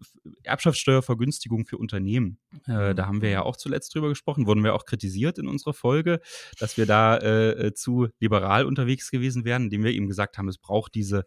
Erbschaftssteuervergünstigung 0.43 1.67
für 1.67 1.78
Unternehmen. 1.78 2.38
Äh, 2.67 2.94
da 2.94 3.06
haben 3.06 3.22
wir 3.22 3.31
ja 3.31 3.43
auch 3.43 3.56
zuletzt 3.56 3.94
drüber 3.94 4.08
gesprochen, 4.08 4.46
wurden 4.46 4.64
wir 4.64 4.75
auch 4.75 4.84
kritisiert 4.84 5.38
in 5.38 5.46
unserer 5.46 5.75
Folge, 5.75 6.20
dass 6.58 6.76
wir 6.76 6.87
da 6.87 7.19
äh, 7.19 7.72
zu 7.75 8.08
liberal 8.19 8.64
unterwegs 8.64 9.11
gewesen 9.11 9.44
wären, 9.44 9.64
indem 9.64 9.84
wir 9.84 9.93
eben 9.93 10.08
gesagt 10.08 10.37
haben, 10.37 10.49
es 10.49 10.58
braucht 10.58 10.94
diese 10.94 11.26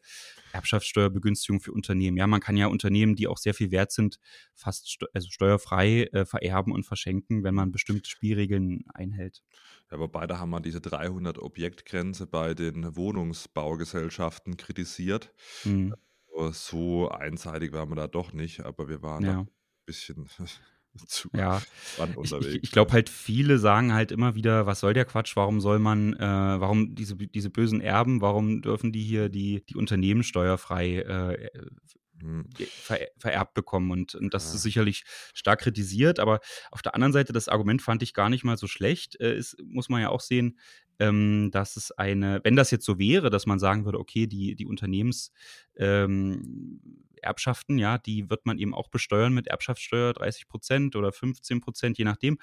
Erbschaftssteuerbegünstigung 0.52 1.62
für 1.62 1.72
Unternehmen. 1.72 2.18
Ja, 2.18 2.28
man 2.28 2.42
kann 2.42 2.58
ja 2.58 2.68
Unternehmen, 2.68 3.16
die 3.16 3.28
auch 3.28 3.38
sehr 3.38 3.54
viel 3.54 3.72
wert 3.72 3.92
sind, 3.92 4.20
fast 4.54 4.90
ste 4.90 5.08
also 5.14 5.30
steuerfrei 5.30 6.10
äh, 6.12 6.26
vererben 6.26 6.74
und 6.74 6.86
verschenken, 6.86 7.44
wenn 7.44 7.56
man 7.56 7.72
bestimmte 7.72 8.10
Spielregeln 8.10 8.84
einhält. 8.94 9.44
Ja, 9.90 9.98
aber 9.98 10.10
beide 10.10 10.40
haben 10.40 10.50
mal 10.50 10.60
diese 10.60 10.82
300 10.82 11.40
Objektgrenze 11.40 12.28
bei 12.28 12.54
den 12.54 12.96
Wohnungsbaugesellschaften 12.96 14.58
kritisiert. 14.58 15.32
Mhm. 15.64 15.94
So 16.52 17.10
einseitig 17.10 17.72
waren 17.74 17.90
wir 17.90 17.96
da 17.96 18.08
doch 18.08 18.34
nicht, 18.34 18.62
aber 18.62 18.90
wir 18.90 19.02
waren 19.02 19.26
da 19.26 19.32
Ja. 19.32 19.46
ein 19.46 19.86
bisschen 19.86 20.28
zu 21.08 21.30
Ja, 21.36 21.64
ich, 22.22 22.36
unterwegs. 22.36 22.60
ich, 22.62 22.64
ich 22.64 22.72
glaube 22.72 22.92
halt, 22.92 23.10
viele 23.10 23.58
sagen 23.58 23.94
halt 23.94 24.12
immer 24.12 24.36
wieder, 24.36 24.68
was 24.68 24.80
soll 24.82 24.94
der 24.94 25.06
Quatsch, 25.06 25.36
warum 25.36 25.62
soll 25.62 25.80
man, 25.80 26.14
äh, 26.14 26.20
warum 26.22 26.94
diese, 26.96 27.16
diese 27.16 27.50
bösen 27.50 27.82
Erben, 27.82 28.22
warum 28.22 28.62
dürfen 28.62 28.92
die 28.92 29.02
hier 29.04 29.30
die, 29.30 29.64
die 29.66 29.76
Unternehmen 29.76 30.24
steuerfrei 30.24 31.00
äh, 31.00 31.50
Hm. 32.22 32.44
ver 32.80 33.00
vererbt 33.18 33.56
bekommen. 33.56 33.92
Und, 33.92 34.14
und 34.16 34.34
das 34.36 34.54
Ja. 34.54 34.54
ist 34.54 34.62
sicherlich 34.62 35.04
stark 35.34 35.62
kritisiert, 35.62 36.20
aber 36.20 36.40
auf 36.72 36.82
der 36.84 36.94
anderen 36.96 37.12
Seite, 37.14 37.34
das 37.34 37.50
Argument 37.50 37.82
fand 37.82 38.04
ich 38.04 38.14
gar 38.14 38.30
nicht 38.30 38.44
mal 38.44 38.58
so 38.58 38.68
schlecht. 38.68 39.20
Äh, 39.20 39.36
ist, 39.36 39.58
muss 39.66 39.90
man 39.90 40.02
ja 40.02 40.10
auch 40.10 40.22
sehen, 40.22 40.60
ähm, 41.04 41.50
dass 41.52 41.76
es 41.76 41.92
eine, 41.92 42.40
wenn 42.44 42.56
das 42.56 42.72
jetzt 42.72 42.86
so 42.86 42.98
wäre, 42.98 43.30
dass 43.30 43.46
man 43.46 43.60
sagen 43.60 43.86
würde, 43.86 44.00
okay, 44.00 44.28
die, 44.28 44.56
die 44.56 44.66
Unternehmens 44.66 45.32
ähm, 45.76 46.82
Erbschaften, 47.24 47.78
ja, 47.78 47.98
die 47.98 48.30
wird 48.30 48.46
man 48.46 48.58
eben 48.58 48.74
auch 48.74 48.90
besteuern 48.90 49.34
mit 49.34 49.48
Erbschaftssteuer 49.48 50.14
30 50.14 50.48
Prozent 50.48 50.96
oder 50.96 51.12
15 51.12 51.62
Prozent, 51.62 51.98
je 51.98 52.06
nachdem. 52.06 52.38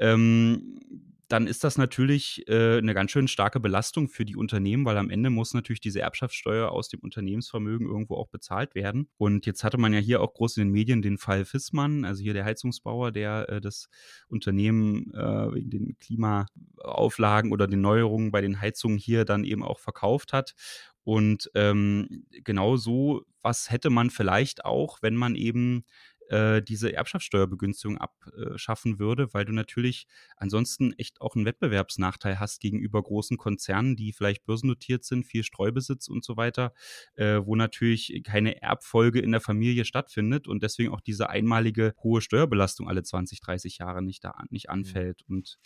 Ähm, 0.00 0.80
dann 1.28 1.46
ist 1.46 1.64
das 1.64 1.76
natürlich 1.76 2.46
äh, 2.46 2.78
eine 2.78 2.94
ganz 2.94 3.10
schön 3.10 3.26
starke 3.26 3.58
Belastung 3.58 4.08
für 4.08 4.24
die 4.24 4.36
Unternehmen, 4.36 4.84
weil 4.84 4.96
am 4.96 5.10
Ende 5.10 5.30
muss 5.30 5.54
natürlich 5.54 5.80
diese 5.80 6.00
Erbschaftssteuer 6.00 6.70
aus 6.70 6.88
dem 6.88 7.00
Unternehmensvermögen 7.00 7.86
irgendwo 7.86 8.14
auch 8.14 8.28
bezahlt 8.28 8.74
werden. 8.74 9.08
Und 9.16 9.44
jetzt 9.44 9.64
hatte 9.64 9.78
man 9.78 9.92
ja 9.92 9.98
hier 9.98 10.20
auch 10.20 10.34
groß 10.34 10.56
in 10.56 10.64
den 10.64 10.72
Medien 10.72 11.02
den 11.02 11.18
Fall 11.18 11.44
Fissmann, 11.44 12.04
also 12.04 12.22
hier 12.22 12.34
der 12.34 12.44
Heizungsbauer, 12.44 13.10
der 13.10 13.48
äh, 13.48 13.60
das 13.60 13.88
Unternehmen 14.28 15.12
äh, 15.14 15.54
wegen 15.54 15.70
den 15.70 15.98
Klimaauflagen 15.98 17.52
oder 17.52 17.66
den 17.66 17.80
Neuerungen 17.80 18.30
bei 18.30 18.40
den 18.40 18.60
Heizungen 18.60 18.98
hier 18.98 19.24
dann 19.24 19.44
eben 19.44 19.64
auch 19.64 19.80
verkauft 19.80 20.32
hat. 20.32 20.54
Und 21.06 21.48
ähm, 21.54 22.26
genau 22.42 22.76
so 22.76 23.24
was 23.46 23.70
hätte 23.70 23.90
man 23.90 24.10
vielleicht 24.10 24.64
auch, 24.64 24.98
wenn 25.02 25.14
man 25.14 25.36
eben 25.36 25.84
äh, 26.30 26.60
diese 26.62 26.92
Erbschaftssteuerbegünstigung 26.92 27.96
abschaffen 27.96 28.98
würde, 28.98 29.32
weil 29.32 29.44
du 29.44 29.52
natürlich 29.52 30.08
ansonsten 30.36 30.92
echt 30.94 31.20
auch 31.20 31.36
einen 31.36 31.44
Wettbewerbsnachteil 31.44 32.40
hast 32.40 32.60
gegenüber 32.60 33.00
großen 33.00 33.36
Konzernen, 33.36 33.94
die 33.94 34.12
vielleicht 34.12 34.44
börsennotiert 34.46 35.04
sind, 35.04 35.24
viel 35.24 35.44
Streubesitz 35.44 36.08
und 36.08 36.24
so 36.24 36.36
weiter, 36.36 36.72
äh, 37.14 37.40
wo 37.44 37.54
natürlich 37.54 38.20
keine 38.24 38.60
Erbfolge 38.60 39.20
in 39.20 39.30
der 39.30 39.40
Familie 39.40 39.84
stattfindet 39.84 40.48
und 40.48 40.64
deswegen 40.64 40.92
auch 40.92 41.00
diese 41.00 41.30
einmalige 41.30 41.94
hohe 42.02 42.20
Steuerbelastung 42.20 42.88
alle 42.88 43.04
20, 43.04 43.40
30 43.40 43.78
Jahre 43.78 44.02
nicht, 44.02 44.24
da, 44.24 44.34
nicht 44.50 44.70
anfällt. 44.70 45.22
Und 45.28 45.60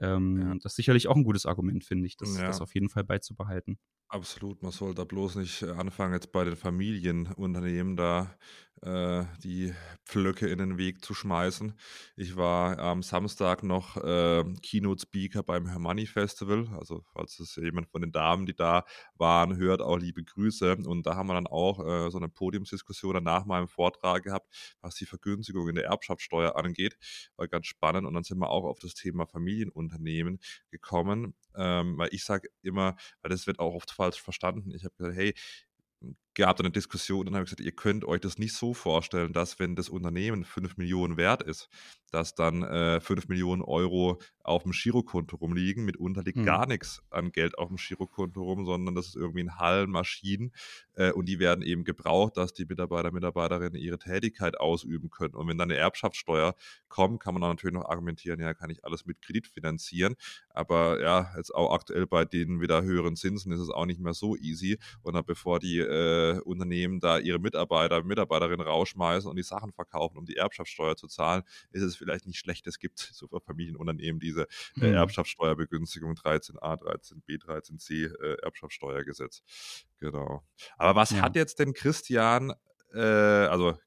Ähm, 0.00 0.40
ja. 0.40 0.54
Das 0.54 0.72
ist 0.72 0.76
sicherlich 0.76 1.08
auch 1.08 1.16
ein 1.16 1.24
gutes 1.24 1.46
Argument, 1.46 1.84
finde 1.84 2.06
ich, 2.06 2.16
das, 2.16 2.36
ja. 2.36 2.46
das 2.46 2.60
auf 2.60 2.74
jeden 2.74 2.88
Fall 2.88 3.04
beizubehalten. 3.04 3.78
Absolut, 4.08 4.62
man 4.62 4.70
soll 4.70 4.94
da 4.94 5.04
bloß 5.04 5.36
nicht 5.36 5.62
äh, 5.62 5.70
anfangen, 5.70 6.14
jetzt 6.14 6.30
bei 6.30 6.44
den 6.44 6.56
Familienunternehmen 6.56 7.96
da 7.96 8.36
äh, 8.82 9.24
die 9.42 9.72
Pflöcke 10.04 10.46
in 10.46 10.58
den 10.58 10.78
Weg 10.78 11.04
zu 11.04 11.14
schmeißen. 11.14 11.74
Ich 12.16 12.36
war 12.36 12.78
am 12.78 13.02
Samstag 13.02 13.62
noch 13.62 13.96
äh, 13.96 14.44
Keynote-Speaker 14.62 15.42
beim 15.42 15.66
Hermanni 15.66 16.06
Festival. 16.06 16.68
Also, 16.78 17.02
falls 17.12 17.40
es 17.40 17.56
jemand 17.56 17.88
von 17.88 18.02
den 18.02 18.12
Damen, 18.12 18.46
die 18.46 18.54
da 18.54 18.84
waren, 19.16 19.56
hört, 19.56 19.80
auch 19.80 19.96
liebe 19.96 20.22
Grüße. 20.22 20.76
Und 20.86 21.06
da 21.06 21.16
haben 21.16 21.28
wir 21.28 21.34
dann 21.34 21.46
auch 21.46 21.80
äh, 21.84 22.10
so 22.10 22.18
eine 22.18 22.28
Podiumsdiskussion 22.28 23.22
nach 23.24 23.46
meinem 23.46 23.68
Vortrag 23.68 24.24
gehabt, 24.24 24.76
was 24.80 24.96
die 24.96 25.06
Vergünstigung 25.06 25.68
in 25.68 25.76
der 25.76 25.86
Erbschaftssteuer 25.86 26.56
angeht. 26.56 26.98
War 27.36 27.48
ganz 27.48 27.66
spannend. 27.66 28.06
Und 28.06 28.14
dann 28.14 28.24
sind 28.24 28.38
wir 28.38 28.50
auch 28.50 28.64
auf 28.64 28.78
das 28.80 28.94
Thema 28.94 29.26
Familienunternehmen 29.26 29.83
gekommen. 30.70 31.34
Ähm, 31.56 31.98
weil 31.98 32.08
ich 32.12 32.24
sage 32.24 32.48
immer, 32.62 32.96
weil 33.22 33.30
das 33.30 33.46
wird 33.46 33.58
auch 33.58 33.74
oft 33.74 33.90
falsch 33.90 34.20
verstanden. 34.20 34.72
Ich 34.74 34.84
habe 34.84 34.94
gesagt, 34.96 35.16
hey, 35.16 35.34
dann 36.34 36.66
eine 36.66 36.70
Diskussion 36.70 37.28
und 37.28 37.34
habe 37.34 37.44
gesagt, 37.44 37.60
ihr 37.60 37.72
könnt 37.72 38.04
euch 38.04 38.20
das 38.20 38.38
nicht 38.38 38.54
so 38.54 38.74
vorstellen, 38.74 39.32
dass 39.32 39.58
wenn 39.58 39.76
das 39.76 39.88
Unternehmen 39.88 40.44
5 40.44 40.76
Millionen 40.76 41.16
wert 41.16 41.42
ist, 41.42 41.68
dass 42.10 42.34
dann 42.34 42.62
äh, 42.62 43.00
5 43.00 43.28
Millionen 43.28 43.62
Euro 43.62 44.20
auf 44.42 44.62
dem 44.62 44.72
Girokonto 44.72 45.36
rumliegen. 45.36 45.84
Mitunter 45.84 46.22
liegt 46.22 46.38
mhm. 46.38 46.44
gar 46.44 46.66
nichts 46.66 47.02
an 47.10 47.32
Geld 47.32 47.58
auf 47.58 47.68
dem 47.68 47.76
Girokonto 47.76 48.42
rum, 48.42 48.66
sondern 48.66 48.94
das 48.94 49.08
ist 49.08 49.16
irgendwie 49.16 49.40
in 49.40 49.58
Hallen, 49.58 49.90
Maschinen 49.90 50.52
äh, 50.94 51.12
und 51.12 51.28
die 51.28 51.38
werden 51.38 51.62
eben 51.62 51.84
gebraucht, 51.84 52.36
dass 52.36 52.52
die 52.52 52.66
Mitarbeiter, 52.66 53.10
Mitarbeiterinnen 53.10 53.80
ihre 53.80 53.98
Tätigkeit 53.98 54.58
ausüben 54.60 55.10
können. 55.10 55.34
Und 55.34 55.48
wenn 55.48 55.58
dann 55.58 55.70
eine 55.70 55.78
Erbschaftssteuer 55.78 56.54
kommt, 56.88 57.20
kann 57.20 57.34
man 57.34 57.40
dann 57.40 57.50
natürlich 57.50 57.74
noch 57.74 57.88
argumentieren, 57.88 58.40
ja, 58.40 58.54
kann 58.54 58.70
ich 58.70 58.84
alles 58.84 59.06
mit 59.06 59.20
Kredit 59.20 59.46
finanzieren. 59.46 60.14
Aber 60.50 61.00
ja, 61.00 61.32
jetzt 61.36 61.54
auch 61.54 61.74
aktuell 61.74 62.06
bei 62.06 62.24
den 62.24 62.60
wieder 62.60 62.82
höheren 62.82 63.16
Zinsen 63.16 63.52
ist 63.52 63.60
es 63.60 63.70
auch 63.70 63.86
nicht 63.86 64.00
mehr 64.00 64.14
so 64.14 64.36
easy. 64.36 64.78
Und 65.02 65.14
dann 65.14 65.24
bevor 65.24 65.58
die 65.58 65.78
äh, 65.78 66.23
Unternehmen 66.44 67.00
da 67.00 67.18
ihre 67.18 67.38
Mitarbeiter, 67.38 68.02
Mitarbeiterinnen 68.02 68.66
rausschmeißen 68.66 69.28
und 69.28 69.36
die 69.36 69.42
Sachen 69.42 69.72
verkaufen, 69.72 70.18
um 70.18 70.24
die 70.24 70.36
Erbschaftssteuer 70.36 70.96
zu 70.96 71.06
zahlen, 71.06 71.42
ist 71.70 71.82
es 71.82 71.96
vielleicht 71.96 72.26
nicht 72.26 72.38
schlecht. 72.38 72.66
Es 72.66 72.78
gibt 72.78 72.98
so 72.98 73.28
Familienunternehmen 73.40 74.20
diese 74.20 74.42
äh, 74.80 74.88
mhm. 74.88 74.94
Erbschaftssteuerbegünstigung 74.94 76.14
13a, 76.14 76.80
13b, 76.80 77.42
13c 77.42 78.12
äh, 78.22 78.36
Erbschaftssteuergesetz. 78.42 79.42
Genau. 80.00 80.44
Aber 80.76 80.94
was 80.96 81.10
ja. 81.10 81.22
hat 81.22 81.36
jetzt 81.36 81.58
denn 81.58 81.72
Christian, 81.72 82.52
äh, 82.92 83.00
also 83.00 83.78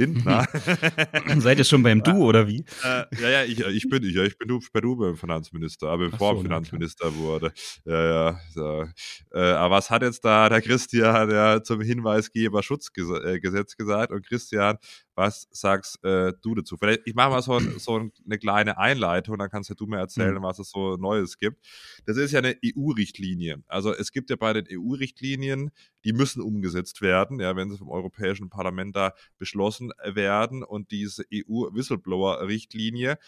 Lindner. 0.00 0.46
Seid 1.38 1.58
ihr 1.58 1.64
schon 1.64 1.82
beim 1.82 2.02
Du 2.02 2.24
oder 2.24 2.48
wie? 2.48 2.64
Äh, 2.82 3.04
ja, 3.20 3.28
ja, 3.28 3.44
ich, 3.44 3.60
ich 3.60 3.88
bin 3.88 4.02
ich, 4.02 4.14
ja, 4.14 4.24
ich 4.24 4.38
bin 4.38 4.48
du, 4.48 4.60
bei 4.72 4.80
du 4.80 4.96
beim 4.96 5.16
Finanzminister, 5.16 5.88
aber 5.88 6.10
bevor 6.10 6.36
so, 6.36 6.42
Finanzminister 6.42 7.14
wurde. 7.16 7.52
Ja, 7.84 8.04
ja. 8.04 8.40
So. 8.54 8.86
Äh, 9.32 9.40
aber 9.40 9.76
was 9.76 9.90
hat 9.90 10.02
jetzt 10.02 10.24
da 10.24 10.48
der 10.48 10.62
Christian 10.62 11.30
ja, 11.30 11.62
zum 11.62 11.80
Hinweisgeberschutzgesetz 11.80 13.76
gesagt? 13.76 14.12
Und 14.12 14.26
Christian, 14.26 14.78
was 15.14 15.48
sagst 15.50 16.02
äh, 16.02 16.32
du 16.40 16.54
dazu? 16.54 16.76
Vielleicht, 16.78 17.02
ich 17.04 17.14
mache 17.14 17.30
mal 17.30 17.42
so, 17.42 17.60
so 17.78 18.10
eine 18.24 18.38
kleine 18.38 18.78
Einleitung, 18.78 19.36
dann 19.36 19.50
kannst 19.50 19.68
ja 19.68 19.74
du 19.74 19.86
mir 19.86 19.98
erzählen, 19.98 20.34
mhm. 20.34 20.42
was 20.42 20.58
es 20.58 20.70
so 20.70 20.96
Neues 20.96 21.36
gibt. 21.36 21.58
Das 22.06 22.16
ist 22.16 22.32
ja 22.32 22.38
eine 22.38 22.56
EU-Richtlinie. 22.64 23.62
Also 23.66 23.92
es 23.92 24.12
gibt 24.12 24.30
ja 24.30 24.36
bei 24.36 24.54
den 24.54 24.66
EU-Richtlinien, 24.70 25.70
die 26.04 26.14
müssen 26.14 26.40
umgesetzt 26.40 27.02
werden, 27.02 27.38
ja, 27.38 27.54
wenn 27.54 27.70
sie 27.70 27.76
vom 27.76 27.90
Europäischen 27.90 28.48
Parlament 28.48 28.96
da 28.96 29.12
beschlossen 29.38 29.89
werden. 30.04 30.62
Und 30.62 30.90
diese 30.90 31.24
EU-Whistleblower-Richtlinie, 31.32 33.18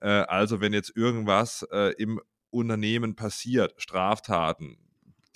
äh, 0.00 0.08
also 0.08 0.60
wenn 0.60 0.72
jetzt 0.72 0.96
irgendwas 0.96 1.66
äh, 1.70 1.92
im 1.98 2.20
Unternehmen 2.50 3.14
passiert, 3.14 3.74
Straftaten, 3.76 4.78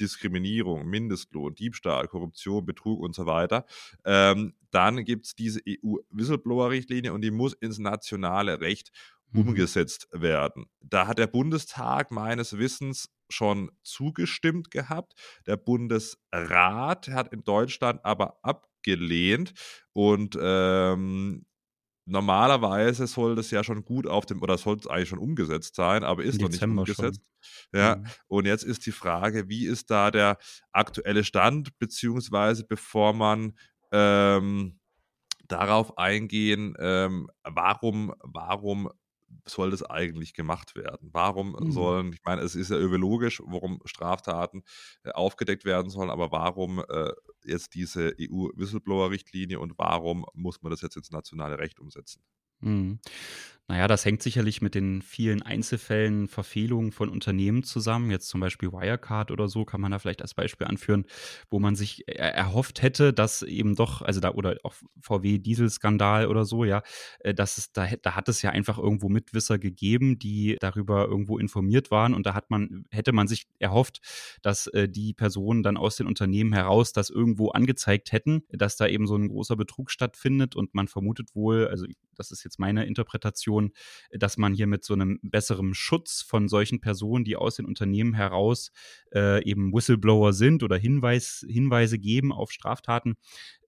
Diskriminierung, 0.00 0.86
Mindestlohn, 0.86 1.54
Diebstahl, 1.54 2.08
Korruption, 2.08 2.64
Betrug 2.66 3.00
und 3.00 3.14
so 3.14 3.26
weiter. 3.26 3.66
Ähm, 4.04 4.54
dann 4.70 5.04
gibt 5.04 5.26
es 5.26 5.34
diese 5.34 5.60
EU-Whistleblower-Richtlinie 5.68 7.12
und 7.12 7.22
die 7.22 7.30
muss 7.30 7.52
ins 7.52 7.78
nationale 7.78 8.60
Recht 8.60 8.90
mhm. 9.30 9.42
umgesetzt 9.42 10.08
werden. 10.12 10.66
Da 10.80 11.06
hat 11.06 11.18
der 11.18 11.26
Bundestag 11.26 12.10
meines 12.10 12.58
Wissens 12.58 13.10
schon 13.28 13.70
zugestimmt 13.82 14.70
gehabt. 14.70 15.14
Der 15.46 15.56
Bundesrat 15.56 17.08
hat 17.08 17.32
in 17.32 17.44
Deutschland 17.44 18.04
aber 18.04 18.38
abgelehnt 18.42 18.71
und 19.92 20.38
ähm, 20.40 21.44
normalerweise 22.04 23.06
soll 23.06 23.36
das 23.36 23.50
ja 23.50 23.62
schon 23.62 23.84
gut 23.84 24.06
auf 24.06 24.26
dem, 24.26 24.42
oder 24.42 24.58
soll 24.58 24.76
es 24.76 24.86
eigentlich 24.86 25.08
schon 25.08 25.18
umgesetzt 25.18 25.74
sein, 25.74 26.04
aber 26.04 26.22
ist 26.24 26.40
noch 26.40 26.48
nicht 26.48 26.62
umgesetzt. 26.62 27.20
Schon. 27.40 27.80
Ja, 27.80 27.96
mhm. 27.96 28.06
und 28.28 28.46
jetzt 28.46 28.64
ist 28.64 28.86
die 28.86 28.92
Frage, 28.92 29.48
wie 29.48 29.66
ist 29.66 29.90
da 29.90 30.10
der 30.10 30.38
aktuelle 30.72 31.24
Stand, 31.24 31.78
beziehungsweise 31.78 32.64
bevor 32.64 33.12
man 33.12 33.56
ähm, 33.92 34.80
darauf 35.46 35.98
eingehen, 35.98 36.74
ähm, 36.78 37.28
warum, 37.44 38.14
warum 38.22 38.90
soll 39.46 39.70
das 39.70 39.82
eigentlich 39.82 40.34
gemacht 40.34 40.74
werden? 40.76 41.10
Warum 41.12 41.56
mhm. 41.58 41.72
sollen, 41.72 42.12
ich 42.12 42.22
meine, 42.24 42.42
es 42.42 42.54
ist 42.54 42.70
ja 42.70 42.76
irgendwie 42.76 43.00
logisch, 43.00 43.42
warum 43.44 43.80
Straftaten 43.84 44.62
äh, 45.04 45.10
aufgedeckt 45.10 45.64
werden 45.64 45.90
sollen, 45.90 46.10
aber 46.10 46.32
warum 46.32 46.80
äh, 46.88 47.12
jetzt 47.44 47.74
diese 47.74 48.14
EU-Whistleblower-Richtlinie 48.20 49.58
und 49.60 49.78
warum 49.78 50.26
muss 50.34 50.62
man 50.62 50.70
das 50.70 50.82
jetzt 50.82 50.96
ins 50.96 51.10
nationale 51.10 51.58
Recht 51.58 51.80
umsetzen? 51.80 52.22
Naja, 53.68 53.86
das 53.88 54.04
hängt 54.04 54.22
sicherlich 54.22 54.60
mit 54.60 54.74
den 54.74 55.00
vielen 55.02 55.40
Einzelfällen, 55.40 56.28
Verfehlungen 56.28 56.92
von 56.92 57.08
Unternehmen 57.08 57.62
zusammen. 57.62 58.10
Jetzt 58.10 58.28
zum 58.28 58.40
Beispiel 58.40 58.70
Wirecard 58.72 59.30
oder 59.30 59.48
so 59.48 59.64
kann 59.64 59.80
man 59.80 59.92
da 59.92 59.98
vielleicht 59.98 60.20
als 60.20 60.34
Beispiel 60.34 60.66
anführen, 60.66 61.06
wo 61.48 61.58
man 61.58 61.74
sich 61.74 62.06
erhofft 62.08 62.82
hätte, 62.82 63.12
dass 63.14 63.40
eben 63.42 63.74
doch, 63.76 64.02
also 64.02 64.20
da, 64.20 64.32
oder 64.32 64.56
auch 64.64 64.74
VW-Dieselskandal 65.00 66.26
oder 66.26 66.44
so, 66.44 66.64
ja, 66.64 66.82
äh, 67.20 67.32
dass 67.34 67.56
es, 67.56 67.72
da, 67.72 67.86
da 68.02 68.14
hat 68.16 68.28
es 68.28 68.42
ja 68.42 68.50
einfach 68.50 68.78
irgendwo 68.78 69.08
Mitwisser 69.08 69.58
gegeben, 69.58 70.18
die 70.18 70.56
darüber 70.60 71.06
irgendwo 71.06 71.38
informiert 71.38 71.90
waren 71.90 72.14
und 72.14 72.26
da 72.26 72.34
hat 72.34 72.50
man, 72.50 72.84
hätte 72.90 73.12
man 73.12 73.28
sich 73.28 73.46
erhofft, 73.58 74.00
dass 74.42 74.66
äh, 74.68 74.88
die 74.88 75.14
Personen 75.14 75.62
dann 75.62 75.76
aus 75.76 75.96
den 75.96 76.06
Unternehmen 76.06 76.52
heraus 76.52 76.92
das 76.92 77.10
irgendwo 77.10 77.50
angezeigt 77.50 78.12
hätten, 78.12 78.42
dass 78.50 78.76
da 78.76 78.86
eben 78.86 79.06
so 79.06 79.16
ein 79.16 79.28
großer 79.28 79.56
Betrug 79.56 79.90
stattfindet 79.90 80.56
und 80.56 80.74
man 80.74 80.88
vermutet 80.88 81.34
wohl, 81.34 81.68
also 81.68 81.86
das 82.16 82.30
ist 82.30 82.44
jetzt 82.44 82.58
meine 82.58 82.84
Interpretation, 82.86 83.61
Situation, 83.62 83.72
dass 84.12 84.36
man 84.36 84.54
hier 84.54 84.66
mit 84.66 84.84
so 84.84 84.94
einem 84.94 85.18
besseren 85.22 85.74
Schutz 85.74 86.22
von 86.22 86.48
solchen 86.48 86.80
Personen, 86.80 87.24
die 87.24 87.36
aus 87.36 87.56
den 87.56 87.66
Unternehmen 87.66 88.14
heraus 88.14 88.72
äh, 89.14 89.42
eben 89.44 89.72
Whistleblower 89.72 90.32
sind 90.32 90.62
oder 90.62 90.76
Hinweis, 90.76 91.44
Hinweise 91.48 91.98
geben 91.98 92.32
auf 92.32 92.50
Straftaten, 92.50 93.14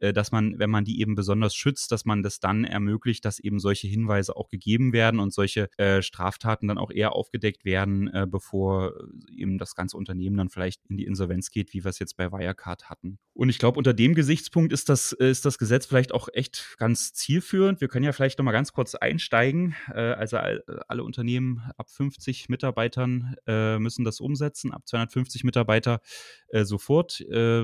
äh, 0.01 0.13
dass 0.13 0.33
man, 0.33 0.59
wenn 0.59 0.71
man 0.71 0.85
die 0.85 1.01
eben 1.01 1.15
besonders 1.15 1.55
schützt, 1.55 1.93
dass 1.93 2.05
man 2.05 2.23
das 2.23 2.41
dann 2.41 2.65
ermöglicht, 2.65 3.25
dass 3.25 3.39
eben 3.39 3.59
solche 3.59 3.87
Hinweise 3.87 4.37
auch 4.37 4.49
gegeben 4.49 4.93
werden 4.93 5.21
und 5.21 5.33
solche 5.33 5.69
äh, 5.79 6.03
Straftaten 6.03 6.69
dann 6.69 6.79
auch 6.79 6.91
eher 6.91 7.13
aufgedeckt 7.13 7.65
werden, 7.65 8.09
äh, 8.09 8.27
bevor 8.29 8.93
äh, 8.93 9.41
eben 9.41 9.59
das 9.59 9.75
ganze 9.75 9.97
Unternehmen 9.97 10.37
dann 10.37 10.51
vielleicht 10.51 10.83
in 10.89 10.97
die 10.97 11.05
Insolvenz 11.05 11.51
geht, 11.51 11.73
wie 11.73 11.85
wir 11.85 11.89
es 11.89 11.99
jetzt 11.99 12.17
bei 12.17 12.31
Wirecard 12.31 12.91
hatten. 12.91 13.19
Und 13.33 13.49
ich 13.49 13.59
glaube, 13.59 13.79
unter 13.79 13.95
dem 13.95 14.15
Gesichtspunkt 14.15 14.73
ist 14.73 14.89
das, 14.89 15.13
ist 15.13 15.45
das 15.45 15.59
Gesetz 15.59 15.87
vielleicht 15.87 16.13
auch 16.13 16.29
echt 16.33 16.77
ganz 16.79 17.13
zielführend. 17.13 17.81
Wir 17.81 17.89
können 17.89 18.05
ja 18.05 18.13
vielleicht 18.13 18.39
noch 18.39 18.45
mal 18.45 18.53
ganz 18.53 18.73
kurz 18.73 18.95
einsteigen. 18.95 19.74
Also 19.87 20.37
alle 20.37 21.05
Unternehmen 21.05 21.63
ab 21.77 21.91
50 21.91 22.49
Mitarbeitern 22.49 23.37
müssen 23.79 24.05
das 24.05 24.21
umsetzen, 24.21 24.73
ab 24.73 24.87
250 24.87 25.45
Mitarbeiter 25.45 26.01
sofort, 26.63 27.13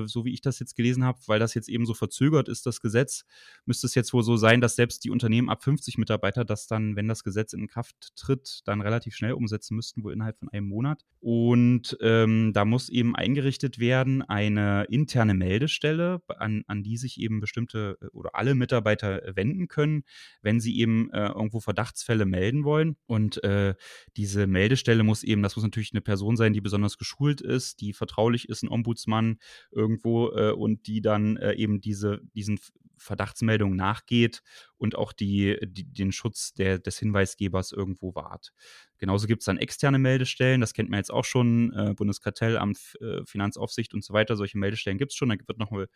so 0.05 0.25
wie 0.25 0.33
ich 0.33 0.41
das 0.41 0.59
jetzt 0.59 0.75
gelesen 0.75 1.03
habe, 1.03 1.19
weil 1.27 1.39
das 1.39 1.53
jetzt 1.53 1.69
eben 1.69 1.85
so 1.85 1.93
verzögert 1.93 2.49
ist, 2.49 2.65
das 2.65 2.81
Gesetz, 2.81 3.25
müsste 3.65 3.87
es 3.87 3.95
jetzt 3.95 4.13
wohl 4.13 4.23
so 4.23 4.37
sein, 4.37 4.61
dass 4.61 4.75
selbst 4.75 5.03
die 5.03 5.09
Unternehmen 5.09 5.49
ab 5.49 5.63
50 5.63 5.97
Mitarbeiter 5.97 6.45
das 6.45 6.67
dann, 6.67 6.95
wenn 6.95 7.07
das 7.07 7.23
Gesetz 7.23 7.53
in 7.53 7.67
Kraft 7.67 8.15
tritt, 8.15 8.61
dann 8.65 8.81
relativ 8.81 9.15
schnell 9.15 9.33
umsetzen 9.33 9.75
müssten, 9.75 10.03
wohl 10.03 10.13
innerhalb 10.13 10.37
von 10.37 10.49
einem 10.49 10.67
Monat. 10.67 11.03
Und 11.19 11.97
ähm, 12.01 12.51
da 12.53 12.65
muss 12.65 12.89
eben 12.89 13.15
eingerichtet 13.15 13.79
werden 13.79 14.21
eine 14.23 14.85
interne 14.89 15.33
Meldestelle, 15.33 16.21
an, 16.27 16.63
an 16.67 16.83
die 16.83 16.97
sich 16.97 17.19
eben 17.19 17.39
bestimmte 17.39 17.97
äh, 18.01 18.07
oder 18.07 18.35
alle 18.35 18.55
Mitarbeiter 18.55 19.21
wenden 19.35 19.67
können, 19.67 20.03
wenn 20.41 20.59
sie 20.59 20.77
eben 20.79 21.11
äh, 21.11 21.27
irgendwo 21.27 21.59
Verdachtsfälle 22.01 22.25
melden 22.25 22.63
wollen. 22.63 22.97
Und 23.07 23.43
äh, 23.43 23.75
diese 24.17 24.47
Meldestelle 24.47 25.03
muss 25.03 25.23
eben, 25.23 25.43
das 25.43 25.55
muss 25.55 25.63
natürlich 25.63 25.91
eine 25.93 26.01
Person 26.01 26.35
sein, 26.35 26.53
die 26.53 26.61
besonders 26.61 26.97
geschult 26.97 27.41
ist, 27.41 27.81
die 27.81 27.93
vertraulich 27.93 28.49
ist, 28.49 28.63
ein 28.63 28.69
Ombudsmann 28.69 29.37
irgendwo 29.71 30.31
äh, 30.31 30.51
und 30.51 30.87
die 30.87 31.01
dann 31.01 31.37
äh, 31.37 31.53
eben 31.53 31.81
diese 31.81 32.21
diesen 32.33 32.59
Verdachtsmeldungen 32.97 33.75
nachgeht 33.75 34.43
und 34.77 34.95
auch 34.95 35.11
die, 35.11 35.57
die, 35.63 35.91
den 35.91 36.11
Schutz 36.11 36.53
der, 36.53 36.77
des 36.77 36.99
Hinweisgebers 36.99 37.71
irgendwo 37.71 38.13
wahrt. 38.13 38.53
Genauso 38.99 39.25
gibt 39.25 39.41
es 39.41 39.45
dann 39.45 39.57
externe 39.57 39.97
Meldestellen, 39.97 40.61
das 40.61 40.73
kennt 40.73 40.91
man 40.91 40.99
jetzt 40.99 41.11
auch 41.11 41.25
schon, 41.25 41.73
äh, 41.73 41.93
Bundeskartellamt, 41.95 42.77
äh, 43.01 43.25
Finanzaufsicht 43.25 43.95
und 43.95 44.03
so 44.03 44.13
weiter. 44.13 44.35
Solche 44.35 44.59
Meldestellen 44.59 44.99
gibt 44.99 45.13
es 45.13 45.17
schon. 45.17 45.29
Da 45.29 45.35
wird 45.47 45.57
noch 45.57 45.71
mal 45.71 45.87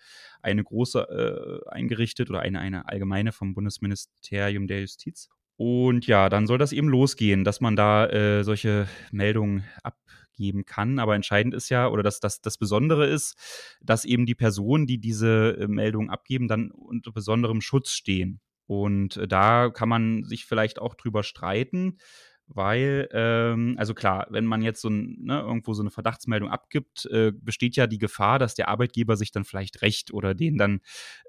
eine 0.42 0.64
große 0.64 1.64
äh, 1.68 1.70
eingerichtet 1.70 2.32
oder 2.32 2.40
eine, 2.40 2.60
eine 2.60 2.88
allgemeine 2.88 3.32
vom 3.32 3.54
Bundesministerium 3.54 4.66
der 4.66 4.82
Justiz. 4.82 5.30
Und 5.58 6.06
ja, 6.06 6.28
dann 6.30 6.48
soll 6.48 6.58
das 6.58 6.74
eben 6.74 6.90
losgehen, 6.90 7.44
dass 7.44 7.62
man 7.62 7.76
da 7.76 8.08
äh, 8.08 8.44
solche 8.44 8.88
Meldungen 9.12 9.64
abgeben 9.84 10.66
kann. 10.66 11.00
Aber 11.00 11.16
entscheidend 11.16 11.54
ist 11.54 11.70
ja, 11.70 11.88
oder 11.88 12.04
das, 12.04 12.20
das, 12.20 12.42
das 12.42 12.58
Besondere 12.58 13.08
ist, 13.08 13.38
dass 13.82 14.04
eben 14.04 14.26
die 14.26 14.36
Personen, 14.36 14.86
die 14.86 15.00
diese 15.00 15.58
äh, 15.58 15.68
Meldungen 15.68 16.10
abgeben, 16.10 16.48
dann 16.50 16.72
unter 16.72 17.12
besonderem 17.14 17.62
Schutz 17.62 17.92
stehen. 17.92 18.42
Und 18.68 19.16
äh, 19.16 19.28
da 19.28 19.70
kann 19.70 19.88
man 19.88 20.26
sich 20.26 20.46
vielleicht 20.46 20.78
auch 20.80 20.94
drüber 20.94 21.24
streiten, 21.24 22.00
weil, 22.48 23.08
ähm, 23.14 23.76
also 23.80 23.94
klar, 23.94 24.28
wenn 24.30 24.46
man 24.46 24.62
jetzt 24.62 24.82
so 24.82 24.90
ein, 24.90 25.24
ne, 25.24 25.40
irgendwo 25.40 25.74
so 25.74 25.82
eine 25.82 25.90
Verdachtsmeldung 25.90 26.50
abgibt, 26.50 27.06
äh, 27.06 27.32
besteht 27.34 27.78
ja 27.78 27.88
die 27.88 27.98
Gefahr, 27.98 28.40
dass 28.40 28.56
der 28.56 28.68
Arbeitgeber 28.68 29.16
sich 29.16 29.32
dann 29.32 29.46
vielleicht 29.46 29.82
rächt 29.82 30.12
oder 30.14 30.36
den 30.36 30.58
dann 30.58 30.82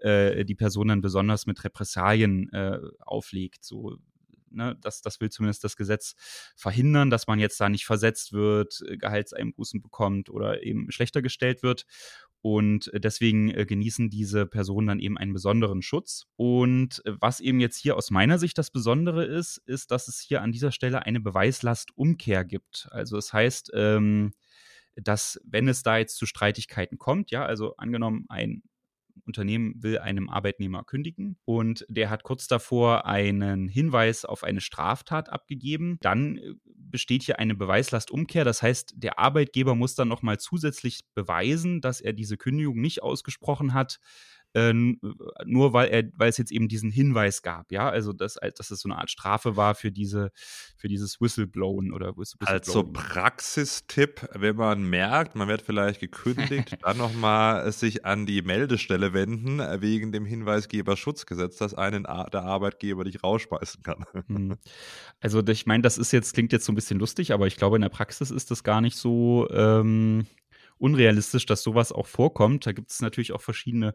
die 0.03 0.55
Person 0.55 0.89
dann 0.89 1.01
besonders 1.01 1.47
mit 1.47 1.65
Repressalien 1.65 2.51
auflegt. 3.01 3.65
So 3.65 3.97
ne, 4.57 4.77
das, 4.81 5.03
das 5.03 5.21
will 5.21 5.31
zumindest 5.31 5.63
das 5.63 5.77
Gesetz 5.77 6.15
verhindern, 6.57 7.11
dass 7.11 7.27
man 7.27 7.39
jetzt 7.39 7.61
da 7.61 7.69
nicht 7.69 7.87
versetzt 7.87 8.33
wird, 8.33 8.83
äh, 8.89 8.97
Gehaltseinbußen 8.97 9.81
bekommt 9.83 10.31
oder 10.31 10.63
eben 10.63 10.91
schlechter 10.91 11.23
gestellt 11.23 11.63
wird. 11.63 11.87
Und 12.43 12.93
äh, 12.93 13.01
deswegen 13.01 13.51
äh, 13.51 13.67
genießen 13.67 14.11
diese 14.11 14.47
Personen 14.47 14.87
dann 14.89 15.01
eben 15.01 15.19
einen 15.19 15.33
besonderen 15.33 15.83
Schutz. 15.83 16.27
Und 16.37 17.03
was 17.05 17.41
eben 17.41 17.61
jetzt 17.61 17.77
hier 17.77 17.97
aus 17.97 18.11
meiner 18.11 18.39
Sicht 18.39 18.59
das 18.59 18.71
Besondere 18.71 19.25
ist, 19.25 19.59
ist, 19.67 19.91
dass 19.91 20.09
es 20.09 20.21
hier 20.21 20.43
an 20.43 20.53
dieser 20.53 20.73
Stelle 20.73 21.05
eine 21.05 21.21
Beweislastumkehr 21.21 22.45
gibt. 22.45 22.89
Also 22.91 23.19
es 23.19 23.27
das 23.27 23.33
heißt, 23.33 23.71
ähm, 23.75 24.33
dass 24.97 25.41
wenn 25.45 25.69
es 25.69 25.83
da 25.83 25.99
jetzt 25.99 26.17
zu 26.17 26.27
Streitigkeiten 26.27 26.99
kommt, 26.99 27.31
ja, 27.31 27.45
also 27.45 27.77
angenommen, 27.77 28.25
ein 28.29 28.63
Unternehmen 29.25 29.83
will 29.83 29.99
einem 29.99 30.29
Arbeitnehmer 30.29 30.85
kündigen 30.85 31.37
und 31.45 31.85
der 31.89 32.11
hat 32.11 32.23
kurz 32.23 32.47
davor 32.47 33.07
einen 33.07 33.69
Hinweis 33.69 34.25
auf 34.25 34.45
eine 34.45 34.61
Straftat 34.61 35.31
abgegeben, 35.31 35.99
dann 36.01 36.37
äh, 36.37 36.55
besteht 36.65 37.23
hier 37.23 37.39
eine 37.39 37.55
Beweislastumkehr. 37.55 38.45
Das 38.45 38.63
heißt, 38.63 38.95
der 38.97 39.19
Arbeitgeber 39.19 39.75
muss 39.75 39.95
dann 39.95 40.09
nochmal 40.09 40.39
zusätzlich 40.39 41.01
beweisen, 41.15 41.81
dass 41.81 42.01
er 42.01 42.13
diese 42.13 42.37
Kündigung 42.37 42.81
nicht 42.81 43.03
ausgesprochen 43.03 43.75
hat, 43.75 43.99
äh, 44.57 44.73
nur 45.45 45.75
weil 45.75 45.89
er, 45.89 46.05
weil 46.15 46.31
es 46.31 46.39
jetzt 46.39 46.51
eben 46.51 46.67
diesen 46.67 46.91
Hinweis 46.91 47.43
gab, 47.43 47.71
ja, 47.71 47.91
also 47.91 48.15
dass, 48.15 48.39
dass 48.57 48.71
es 48.71 48.81
so 48.81 48.89
eine 48.89 48.97
Art 48.97 49.11
Strafe 49.11 49.57
war 49.57 49.75
für 49.75 49.93
diese, 49.93 50.31
für 50.79 50.89
dieses 50.89 51.21
Whistleblowen 51.21 51.93
oder 51.93 52.17
Whistleblowen. 52.17 52.59
Also 52.59 52.83
Praxistipp, 52.85 54.27
wenn 54.33 54.57
man 54.57 54.89
merkt, 54.89 55.35
man 55.35 55.49
wird 55.49 55.61
vielleicht 55.61 56.01
gekündigt, 56.01 56.79
dann 56.83 56.97
nochmal 56.97 57.71
sich 57.71 58.07
an 58.07 58.25
die 58.25 58.41
Meldestelle 58.41 59.13
wenden 59.13 59.61
äh, 59.61 59.83
wegen 59.83 60.11
dem 60.11 60.25
Hinweisgeberschutzgesetz, 60.25 61.59
dass 61.59 61.75
einen 61.75 62.05
der 62.05 62.43
Arbeitgeber 62.43 63.05
dich 63.05 63.23
rausschmeißen 63.23 63.83
kann. 63.83 64.05
Hm. 64.29 64.57
Also 65.21 65.47
ich 65.47 65.67
meine, 65.67 65.83
das 65.83 65.99
ist 65.99 66.11
jetzt 66.11 66.35
klingt 66.35 66.53
jetzt 66.53 66.65
so 66.65 66.73
ein 66.73 66.75
bisschen 66.75 66.99
lustig, 66.99 67.33
aber 67.33 67.47
ich 67.47 67.57
glaube 67.57 67.77
in 67.77 67.83
der 67.83 67.91
Praxis 67.91 68.31
ist 68.31 68.51
das 68.51 68.65
gar 68.65 68.81
nicht 68.81 68.97
so. 68.97 69.47
Ähm 69.51 70.27
unrealistisch, 70.79 71.47
dass 71.47 71.63
sowas 71.63 71.93
auch 71.93 72.07
vorkommt. 72.07 72.67
Da 72.67 72.73
gibt 72.73 72.91
es 72.91 73.01
natürlich 73.01 73.33
auch 73.33 73.41
verschiedene 73.41 73.95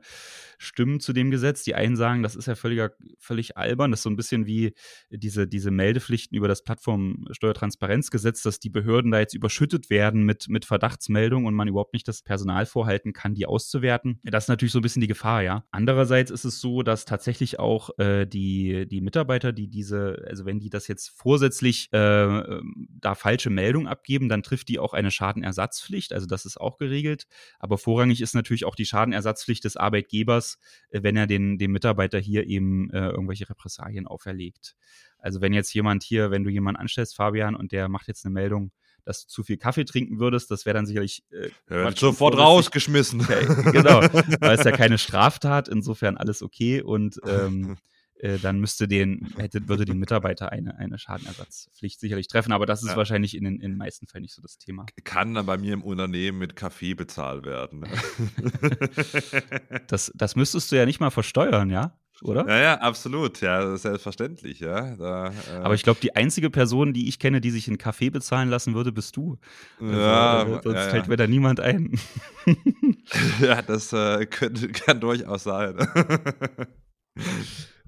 Stimmen 0.57 0.99
zu 0.99 1.13
dem 1.13 1.31
Gesetz. 1.31 1.63
Die 1.63 1.75
einen 1.75 1.95
sagen, 1.95 2.23
das 2.23 2.35
ist 2.35 2.47
ja 2.47 2.55
völliger, 2.55 2.91
völlig 3.19 3.57
albern. 3.57 3.91
Das 3.91 4.01
ist 4.01 4.03
so 4.03 4.09
ein 4.09 4.15
bisschen 4.15 4.45
wie 4.45 4.73
diese, 5.09 5.47
diese 5.47 5.71
Meldepflichten 5.71 6.37
über 6.37 6.47
das 6.47 6.63
Plattformsteuertransparenzgesetz, 6.63 8.41
dass 8.41 8.59
die 8.59 8.69
Behörden 8.69 9.11
da 9.11 9.19
jetzt 9.19 9.33
überschüttet 9.33 9.89
werden 9.89 10.23
mit, 10.23 10.47
mit 10.49 10.65
Verdachtsmeldungen 10.65 11.47
und 11.47 11.53
man 11.53 11.67
überhaupt 11.67 11.93
nicht 11.93 12.07
das 12.07 12.21
Personal 12.21 12.65
vorhalten 12.65 13.13
kann, 13.13 13.33
die 13.33 13.45
auszuwerten. 13.45 14.19
Das 14.23 14.45
ist 14.45 14.49
natürlich 14.49 14.71
so 14.71 14.79
ein 14.79 14.83
bisschen 14.83 15.01
die 15.01 15.07
Gefahr, 15.07 15.43
ja. 15.43 15.65
Andererseits 15.71 16.31
ist 16.31 16.45
es 16.45 16.59
so, 16.59 16.83
dass 16.83 17.05
tatsächlich 17.05 17.59
auch 17.59 17.97
äh, 17.97 18.25
die, 18.25 18.87
die 18.87 19.01
Mitarbeiter, 19.01 19.51
die 19.51 19.67
diese, 19.67 20.23
also 20.27 20.45
wenn 20.45 20.59
die 20.59 20.69
das 20.69 20.87
jetzt 20.87 21.09
vorsätzlich 21.09 21.89
äh, 21.91 21.97
ähm, 21.97 22.87
da 22.89 23.15
falsche 23.15 23.49
Meldungen 23.49 23.87
abgeben, 23.87 24.29
dann 24.29 24.43
trifft 24.43 24.69
die 24.69 24.79
auch 24.79 24.93
eine 24.93 25.11
Schadenersatzpflicht. 25.11 26.13
Also 26.13 26.27
das 26.27 26.45
ist 26.45 26.59
auch 26.59 26.70
auch 26.71 26.77
geregelt. 26.77 27.27
Aber 27.59 27.77
vorrangig 27.77 28.21
ist 28.21 28.33
natürlich 28.33 28.65
auch 28.65 28.75
die 28.75 28.85
Schadenersatzpflicht 28.85 29.63
des 29.63 29.77
Arbeitgebers, 29.77 30.57
äh, 30.89 31.03
wenn 31.03 31.17
er 31.17 31.27
den, 31.27 31.57
dem 31.57 31.71
Mitarbeiter 31.71 32.19
hier 32.19 32.47
eben 32.47 32.89
äh, 32.91 33.09
irgendwelche 33.09 33.49
Repressalien 33.49 34.07
auferlegt. 34.07 34.75
Also 35.19 35.41
wenn 35.41 35.53
jetzt 35.53 35.73
jemand 35.73 36.03
hier, 36.03 36.31
wenn 36.31 36.43
du 36.43 36.49
jemanden 36.49 36.79
anstellst, 36.79 37.15
Fabian, 37.15 37.55
und 37.55 37.71
der 37.71 37.89
macht 37.89 38.07
jetzt 38.07 38.25
eine 38.25 38.33
Meldung, 38.33 38.71
dass 39.03 39.25
du 39.25 39.27
zu 39.29 39.43
viel 39.43 39.57
Kaffee 39.57 39.85
trinken 39.85 40.19
würdest, 40.19 40.51
das 40.51 40.65
wäre 40.65 40.75
dann 40.75 40.85
sicherlich 40.85 41.23
äh, 41.31 41.49
ja, 41.69 41.91
sofort 41.91 42.37
rausgeschmissen. 42.37 43.21
Okay, 43.21 43.71
genau, 43.71 44.01
weil 44.39 44.57
es 44.57 44.63
ja 44.63 44.71
keine 44.71 44.97
Straftat, 44.97 45.67
insofern 45.67 46.17
alles 46.17 46.41
okay 46.41 46.81
und 46.81 47.19
ähm, 47.27 47.77
äh, 48.21 48.37
dann 48.37 48.59
müsste 48.59 48.87
den, 48.87 49.33
hätte, 49.37 49.67
würde 49.67 49.83
den 49.83 49.97
Mitarbeiter 49.97 50.51
eine, 50.51 50.77
eine 50.77 50.99
Schadenersatzpflicht 50.99 51.99
sicherlich 51.99 52.27
treffen. 52.27 52.51
Aber 52.51 52.67
das 52.67 52.83
ist 52.83 52.89
ja. 52.89 52.95
wahrscheinlich 52.95 53.35
in, 53.35 53.45
in 53.45 53.59
den 53.59 53.77
meisten 53.77 54.05
Fällen 54.07 54.21
nicht 54.21 54.35
so 54.35 54.41
das 54.43 54.59
Thema. 54.59 54.85
Kann 55.03 55.33
dann 55.33 55.47
bei 55.47 55.57
mir 55.57 55.73
im 55.73 55.81
Unternehmen 55.81 56.37
mit 56.37 56.55
Kaffee 56.55 56.93
bezahlt 56.93 57.45
werden. 57.45 57.79
Ne? 57.79 57.89
das, 59.87 60.11
das 60.15 60.35
müsstest 60.35 60.71
du 60.71 60.75
ja 60.75 60.85
nicht 60.85 60.99
mal 60.99 61.09
versteuern, 61.09 61.71
ja? 61.71 61.97
Oder? 62.21 62.47
Ja, 62.47 62.59
ja, 62.59 62.73
absolut. 62.75 63.41
Ja, 63.41 63.75
selbstverständlich, 63.75 64.59
ja. 64.59 64.95
Da, 64.95 65.29
äh 65.29 65.57
Aber 65.63 65.73
ich 65.73 65.81
glaube, 65.81 65.99
die 65.99 66.15
einzige 66.15 66.51
Person, 66.51 66.93
die 66.93 67.07
ich 67.09 67.17
kenne, 67.17 67.41
die 67.41 67.49
sich 67.49 67.67
in 67.67 67.79
Kaffee 67.79 68.11
bezahlen 68.11 68.49
lassen 68.49 68.75
würde, 68.75 68.91
bist 68.91 69.17
du. 69.17 69.39
Also, 69.79 69.99
ja, 69.99 70.43
äh, 70.43 70.61
sonst 70.61 70.75
ja, 70.75 70.89
fällt 70.89 71.07
mir 71.07 71.17
da 71.17 71.25
niemand 71.25 71.59
ein. 71.59 71.99
ja, 73.41 73.63
das 73.63 73.91
äh, 73.93 74.27
könnte, 74.27 74.67
kann 74.67 74.99
durchaus 74.99 75.43
sein. 75.43 75.75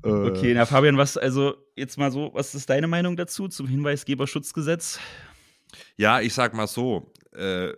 Okay, 0.04 0.52
äh. 0.52 0.54
na 0.54 0.66
Fabian, 0.66 0.98
was, 0.98 1.18
also 1.18 1.56
jetzt 1.76 1.98
mal 1.98 2.12
so, 2.12 2.32
was 2.34 2.54
ist 2.56 2.70
deine 2.70 2.88
Meinung 2.88 3.16
dazu 3.16 3.48
zum 3.48 3.68
Hinweisgeberschutzgesetz? 3.68 5.00
Ja, 5.96 6.20
ich 6.22 6.34
sag 6.34 6.54
mal 6.54 6.68
so, 6.68 7.12
äh, 7.32 7.74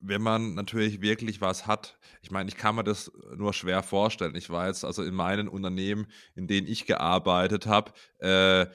wenn 0.00 0.22
man 0.22 0.54
natürlich 0.54 1.00
wirklich 1.00 1.40
was 1.40 1.66
hat, 1.66 1.98
ich 2.20 2.30
meine, 2.30 2.48
ich 2.48 2.56
kann 2.56 2.74
mir 2.74 2.84
das 2.84 3.10
nur 3.36 3.52
schwer 3.52 3.82
vorstellen. 3.82 4.34
Ich 4.34 4.50
war 4.50 4.66
jetzt 4.66 4.84
also 4.84 5.02
in 5.02 5.14
meinen 5.14 5.48
Unternehmen, 5.48 6.06
in 6.34 6.46
denen 6.46 6.66
ich 6.66 6.86
gearbeitet 6.86 7.66
habe, 7.66 7.92
äh, 8.18 8.66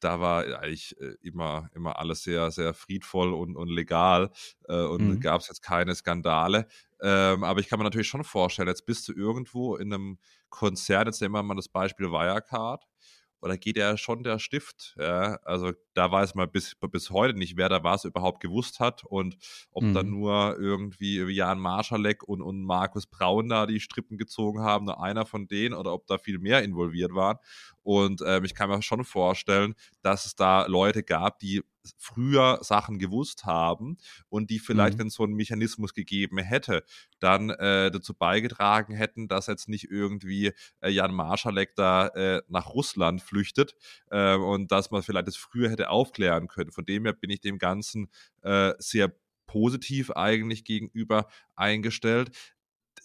da 0.00 0.20
war 0.20 0.44
eigentlich 0.60 0.98
äh, 1.00 1.14
immer, 1.22 1.68
immer 1.74 1.98
alles 1.98 2.22
sehr, 2.22 2.50
sehr 2.50 2.74
friedvoll 2.74 3.34
und, 3.34 3.56
und 3.56 3.68
legal 3.68 4.30
äh, 4.68 4.82
und 4.82 5.08
mhm. 5.08 5.20
gab 5.20 5.40
es 5.40 5.48
jetzt 5.48 5.62
keine 5.62 5.94
Skandale. 5.94 6.66
Ähm, 7.06 7.44
aber 7.44 7.60
ich 7.60 7.68
kann 7.68 7.78
mir 7.78 7.84
natürlich 7.84 8.08
schon 8.08 8.24
vorstellen, 8.24 8.68
jetzt 8.68 8.86
bist 8.86 9.06
du 9.08 9.12
irgendwo 9.12 9.76
in 9.76 9.92
einem 9.92 10.18
Konzern, 10.48 11.06
jetzt 11.06 11.20
nehmen 11.20 11.34
wir 11.34 11.42
mal 11.42 11.54
das 11.54 11.68
Beispiel 11.68 12.10
Wirecard, 12.10 12.82
oder 13.42 13.58
geht 13.58 13.76
ja 13.76 13.98
schon 13.98 14.22
der 14.22 14.38
Stift. 14.38 14.94
Ja? 14.98 15.38
Also 15.44 15.72
da 15.92 16.10
weiß 16.10 16.34
man 16.34 16.50
bis, 16.50 16.74
bis 16.90 17.10
heute 17.10 17.38
nicht, 17.38 17.58
wer 17.58 17.68
da 17.68 17.84
was 17.84 18.06
überhaupt 18.06 18.40
gewusst 18.40 18.80
hat 18.80 19.04
und 19.04 19.36
ob 19.70 19.82
mhm. 19.82 19.92
da 19.92 20.02
nur 20.02 20.56
irgendwie 20.58 21.20
Jan 21.30 21.58
Marschalek 21.58 22.22
und, 22.22 22.40
und 22.40 22.64
Markus 22.64 23.06
Braun 23.06 23.50
da 23.50 23.66
die 23.66 23.80
Strippen 23.80 24.16
gezogen 24.16 24.60
haben, 24.60 24.86
nur 24.86 25.02
einer 25.02 25.26
von 25.26 25.46
denen 25.46 25.74
oder 25.74 25.92
ob 25.92 26.06
da 26.06 26.16
viel 26.16 26.38
mehr 26.38 26.62
involviert 26.62 27.14
waren. 27.14 27.36
Und 27.84 28.22
ähm, 28.26 28.44
ich 28.44 28.54
kann 28.54 28.68
mir 28.68 28.82
schon 28.82 29.04
vorstellen, 29.04 29.74
dass 30.02 30.26
es 30.26 30.34
da 30.34 30.66
Leute 30.66 31.02
gab, 31.04 31.38
die 31.38 31.62
früher 31.98 32.58
Sachen 32.62 32.98
gewusst 32.98 33.44
haben 33.44 33.98
und 34.28 34.50
die 34.50 34.58
vielleicht, 34.58 34.96
mhm. 34.96 35.00
wenn 35.00 35.06
es 35.08 35.14
so 35.14 35.24
einen 35.24 35.34
Mechanismus 35.34 35.94
gegeben 35.94 36.38
hätte, 36.38 36.82
dann 37.20 37.50
äh, 37.50 37.90
dazu 37.90 38.14
beigetragen 38.14 38.94
hätten, 38.94 39.28
dass 39.28 39.46
jetzt 39.46 39.68
nicht 39.68 39.90
irgendwie 39.90 40.52
äh, 40.80 40.90
Jan 40.90 41.14
Marschalek 41.14 41.74
da 41.76 42.08
äh, 42.08 42.42
nach 42.48 42.70
Russland 42.70 43.22
flüchtet 43.22 43.74
äh, 44.10 44.34
und 44.34 44.72
dass 44.72 44.90
man 44.90 45.02
vielleicht 45.02 45.28
das 45.28 45.36
früher 45.36 45.70
hätte 45.70 45.90
aufklären 45.90 46.48
können. 46.48 46.72
Von 46.72 46.86
dem 46.86 47.04
her 47.04 47.12
bin 47.12 47.30
ich 47.30 47.40
dem 47.40 47.58
Ganzen 47.58 48.08
äh, 48.42 48.72
sehr 48.78 49.12
positiv 49.46 50.10
eigentlich 50.10 50.64
gegenüber 50.64 51.28
eingestellt 51.54 52.30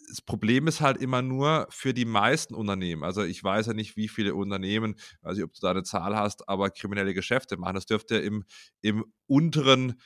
das 0.10 0.22
Problem 0.22 0.67
ist 0.67 0.82
halt 0.82 0.98
immer 0.98 1.22
nur 1.22 1.67
für 1.69 1.93
die 1.93 2.06
meisten 2.06 2.56
Unternehmen. 2.56 3.04
Also 3.04 3.24
ich 3.24 3.43
weiß 3.43 3.67
ja 3.67 3.74
nicht, 3.74 3.95
wie 3.95 4.08
viele 4.08 4.34
Unternehmen, 4.36 4.95
weiß 5.22 5.38
ich, 5.38 5.43
ob 5.43 5.54
du 5.54 5.62
da 5.62 5.72
eine 5.72 5.84
Zahl 5.84 6.15
hast, 6.15 6.50
aber 6.50 6.72
kriminelle 6.72 7.13
Geschäfte 7.13 7.58
machen. 7.58 7.76
Das 7.76 7.86
dürfte 7.86 8.17
im, 8.17 8.43
im 8.82 9.06
unteren 9.28 10.02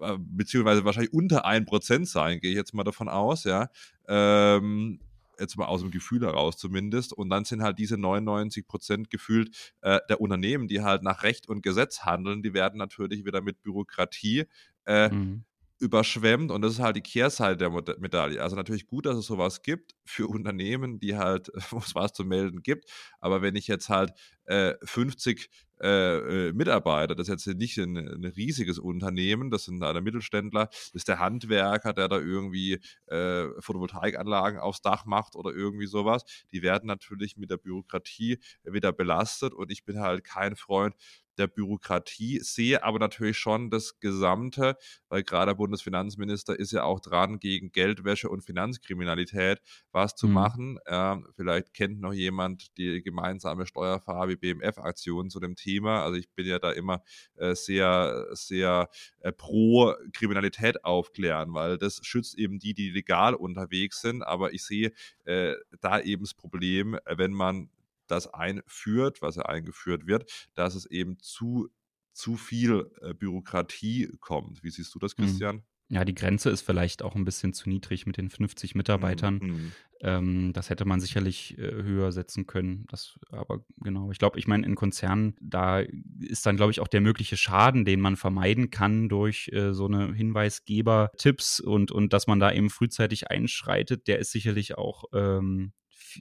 äh, 0.00 0.16
beziehungsweise 0.18 0.84
wahrscheinlich 0.84 1.12
unter 1.12 1.46
1% 1.46 2.06
sein, 2.06 2.40
gehe 2.40 2.50
ich 2.50 2.56
jetzt 2.56 2.74
mal 2.74 2.84
davon 2.84 3.08
aus, 3.08 3.44
ja. 3.44 3.68
Ähm, 4.06 5.00
jetzt 5.40 5.56
mal 5.56 5.66
aus 5.66 5.80
dem 5.80 5.90
Gefühl 5.90 6.22
heraus 6.22 6.56
zumindest. 6.56 7.12
Und 7.12 7.28
dann 7.28 7.44
sind 7.44 7.62
halt 7.62 7.78
diese 7.80 7.96
99% 7.96 9.08
gefühlt 9.10 9.74
äh, 9.80 9.98
der 10.08 10.20
Unternehmen, 10.20 10.68
die 10.68 10.82
halt 10.82 11.02
nach 11.02 11.24
Recht 11.24 11.48
und 11.48 11.62
Gesetz 11.62 12.02
handeln, 12.02 12.42
die 12.42 12.54
werden 12.54 12.78
natürlich 12.78 13.24
wieder 13.24 13.40
mit 13.40 13.60
Bürokratie 13.62 14.44
äh, 14.86 15.08
mhm 15.08 15.44
überschwemmt 15.78 16.50
und 16.50 16.62
das 16.62 16.74
ist 16.74 16.80
halt 16.80 16.96
die 16.96 17.02
Kehrseite 17.02 17.56
der 17.56 17.70
Medaille. 17.98 18.40
Also 18.42 18.56
natürlich 18.56 18.86
gut, 18.86 19.06
dass 19.06 19.16
es 19.16 19.26
sowas 19.26 19.62
gibt 19.62 19.94
für 20.04 20.28
Unternehmen, 20.28 20.98
die 20.98 21.16
halt, 21.16 21.50
wo 21.70 21.78
es 21.78 21.94
was 21.94 22.12
zu 22.12 22.24
melden 22.24 22.62
gibt, 22.62 22.90
aber 23.20 23.42
wenn 23.42 23.56
ich 23.56 23.66
jetzt 23.66 23.88
halt 23.88 24.12
äh, 24.46 24.74
50 24.84 25.50
äh, 25.84 26.48
äh, 26.48 26.52
Mitarbeiter. 26.54 27.14
Das 27.14 27.28
ist 27.28 27.46
jetzt 27.46 27.58
nicht 27.58 27.76
ein, 27.76 27.98
ein, 27.98 28.24
riesiges 28.24 28.78
Unternehmen, 28.78 29.50
das 29.50 29.64
sind 29.64 29.80
da 29.80 29.92
der 29.92 30.00
Mittelständler, 30.00 30.66
das 30.66 30.90
ist 30.94 31.08
der 31.08 31.18
Handwerker, 31.18 31.92
der 31.92 32.08
da 32.08 32.18
irgendwie 32.18 32.80
äh, 33.06 33.48
Photovoltaikanlagen 33.60 34.58
aufs 34.58 34.80
Dach 34.80 35.04
macht 35.04 35.36
oder 35.36 35.50
irgendwie 35.52 35.86
sowas. 35.86 36.24
Die 36.52 36.62
werden 36.62 36.86
natürlich 36.86 37.36
mit 37.36 37.50
der 37.50 37.58
Bürokratie 37.58 38.38
wieder 38.64 38.92
belastet 38.92 39.52
und 39.52 39.70
ich 39.70 39.84
bin 39.84 40.00
halt 40.00 40.24
kein 40.24 40.56
Freund 40.56 40.94
der 41.38 41.46
Bürokratie, 41.46 42.40
sehe 42.40 42.82
aber 42.82 42.98
natürlich 42.98 43.38
schon 43.38 43.70
das 43.70 43.98
Gesamte, 44.00 44.76
weil 45.08 45.22
gerade 45.22 45.50
der 45.50 45.56
Bundesfinanzminister 45.56 46.58
ist 46.58 46.72
ja 46.72 46.84
auch 46.84 47.00
dran, 47.00 47.38
gegen 47.38 47.72
Geldwäsche 47.72 48.28
und 48.28 48.42
Finanzkriminalität 48.42 49.60
was 49.92 50.14
zu 50.14 50.28
mhm. 50.28 50.32
machen. 50.32 50.78
Ähm, 50.86 51.26
vielleicht 51.34 51.74
kennt 51.74 52.00
noch 52.00 52.12
jemand 52.12 52.76
die 52.78 53.02
gemeinsame 53.02 53.66
Steuerfarbe 53.66 54.36
BMF-Aktion 54.36 55.30
zu 55.30 55.40
dem 55.40 55.56
Thema. 55.56 55.73
Also 55.82 56.16
ich 56.16 56.28
bin 56.30 56.46
ja 56.46 56.58
da 56.58 56.70
immer 56.72 57.02
äh, 57.36 57.54
sehr, 57.54 58.26
sehr 58.32 58.88
äh, 59.20 59.32
pro 59.32 59.94
Kriminalität 60.12 60.84
aufklären, 60.84 61.54
weil 61.54 61.78
das 61.78 62.00
schützt 62.02 62.38
eben 62.38 62.58
die, 62.58 62.74
die 62.74 62.90
legal 62.90 63.34
unterwegs 63.34 64.00
sind. 64.00 64.22
Aber 64.22 64.52
ich 64.52 64.64
sehe 64.64 64.92
äh, 65.24 65.54
da 65.80 66.00
eben 66.00 66.24
das 66.24 66.34
Problem, 66.34 66.98
wenn 67.06 67.32
man 67.32 67.70
das 68.06 68.32
einführt, 68.32 69.22
was 69.22 69.36
ja 69.36 69.42
eingeführt 69.46 70.06
wird, 70.06 70.30
dass 70.54 70.74
es 70.74 70.86
eben 70.86 71.18
zu, 71.20 71.68
zu 72.12 72.36
viel 72.36 72.90
äh, 73.00 73.14
Bürokratie 73.14 74.10
kommt. 74.20 74.62
Wie 74.62 74.70
siehst 74.70 74.94
du 74.94 74.98
das, 74.98 75.16
mhm. 75.16 75.22
Christian? 75.22 75.62
Ja, 75.88 76.04
die 76.04 76.14
Grenze 76.14 76.50
ist 76.50 76.62
vielleicht 76.62 77.02
auch 77.02 77.14
ein 77.14 77.24
bisschen 77.24 77.52
zu 77.52 77.68
niedrig 77.68 78.06
mit 78.06 78.16
den 78.16 78.30
50 78.30 78.74
Mitarbeitern. 78.74 79.34
Mhm. 79.34 79.72
Ähm, 80.04 80.52
das 80.52 80.68
hätte 80.68 80.84
man 80.84 81.00
sicherlich 81.00 81.56
äh, 81.56 81.62
höher 81.62 82.12
setzen 82.12 82.46
können. 82.46 82.84
Das, 82.90 83.18
aber 83.30 83.64
genau, 83.78 84.10
ich 84.10 84.18
glaube, 84.18 84.38
ich 84.38 84.46
meine, 84.46 84.66
in 84.66 84.74
Konzernen, 84.74 85.34
da 85.40 85.80
ist 86.20 86.44
dann, 86.44 86.56
glaube 86.56 86.72
ich, 86.72 86.80
auch 86.80 86.88
der 86.88 87.00
mögliche 87.00 87.38
Schaden, 87.38 87.86
den 87.86 88.00
man 88.00 88.16
vermeiden 88.16 88.70
kann 88.70 89.08
durch 89.08 89.48
äh, 89.52 89.72
so 89.72 89.86
eine 89.86 90.12
Hinweisgeber-Tipps 90.12 91.60
und, 91.60 91.90
und 91.90 92.12
dass 92.12 92.26
man 92.26 92.38
da 92.38 92.52
eben 92.52 92.68
frühzeitig 92.68 93.30
einschreitet, 93.30 94.06
der 94.06 94.18
ist 94.18 94.30
sicherlich 94.30 94.76
auch 94.76 95.04
ähm, 95.14 95.72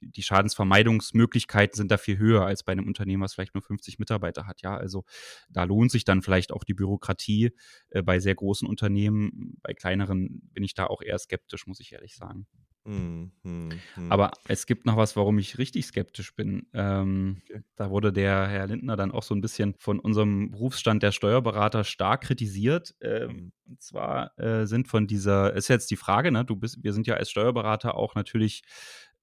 die 0.01 0.23
Schadensvermeidungsmöglichkeiten 0.23 1.75
sind 1.75 1.91
da 1.91 1.97
viel 1.97 2.17
höher 2.17 2.45
als 2.45 2.63
bei 2.63 2.71
einem 2.71 2.87
Unternehmen, 2.87 3.21
was 3.21 3.33
vielleicht 3.33 3.53
nur 3.53 3.61
50 3.61 3.99
Mitarbeiter 3.99 4.47
hat. 4.47 4.61
Ja, 4.61 4.75
also 4.77 5.03
da 5.49 5.65
lohnt 5.65 5.91
sich 5.91 6.05
dann 6.05 6.21
vielleicht 6.21 6.51
auch 6.51 6.63
die 6.63 6.73
Bürokratie 6.73 7.51
äh, 7.89 8.01
bei 8.01 8.19
sehr 8.19 8.35
großen 8.35 8.67
Unternehmen. 8.67 9.57
Bei 9.61 9.73
kleineren 9.73 10.41
bin 10.53 10.63
ich 10.63 10.73
da 10.73 10.87
auch 10.87 11.01
eher 11.01 11.19
skeptisch, 11.19 11.67
muss 11.67 11.79
ich 11.79 11.91
ehrlich 11.91 12.15
sagen. 12.15 12.47
Hm, 12.85 13.31
hm, 13.43 13.69
hm. 13.95 14.11
Aber 14.11 14.31
es 14.47 14.65
gibt 14.65 14.85
noch 14.85 14.97
was, 14.97 15.15
warum 15.15 15.37
ich 15.39 15.57
richtig 15.57 15.85
skeptisch 15.85 16.35
bin. 16.35 16.67
Ähm, 16.73 17.41
okay. 17.49 17.61
Da 17.77 17.89
wurde 17.89 18.11
der 18.11 18.47
Herr 18.47 18.67
Lindner 18.67 18.97
dann 18.97 19.11
auch 19.11 19.23
so 19.23 19.33
ein 19.33 19.39
bisschen 19.39 19.73
von 19.77 19.99
unserem 19.99 20.51
Berufsstand 20.51 21.01
der 21.01 21.13
Steuerberater 21.13 21.85
stark 21.85 22.21
kritisiert. 22.21 22.93
Ähm, 23.01 23.29
hm. 23.29 23.51
und 23.69 23.81
zwar 23.81 24.37
äh, 24.37 24.65
sind 24.65 24.89
von 24.89 25.07
dieser, 25.07 25.53
ist 25.53 25.69
jetzt 25.69 25.91
die 25.91 25.95
Frage, 25.95 26.31
ne, 26.31 26.43
du 26.43 26.57
bist, 26.57 26.83
wir 26.83 26.91
sind 26.91 27.07
ja 27.07 27.15
als 27.15 27.31
Steuerberater 27.31 27.95
auch 27.95 28.15
natürlich 28.15 28.63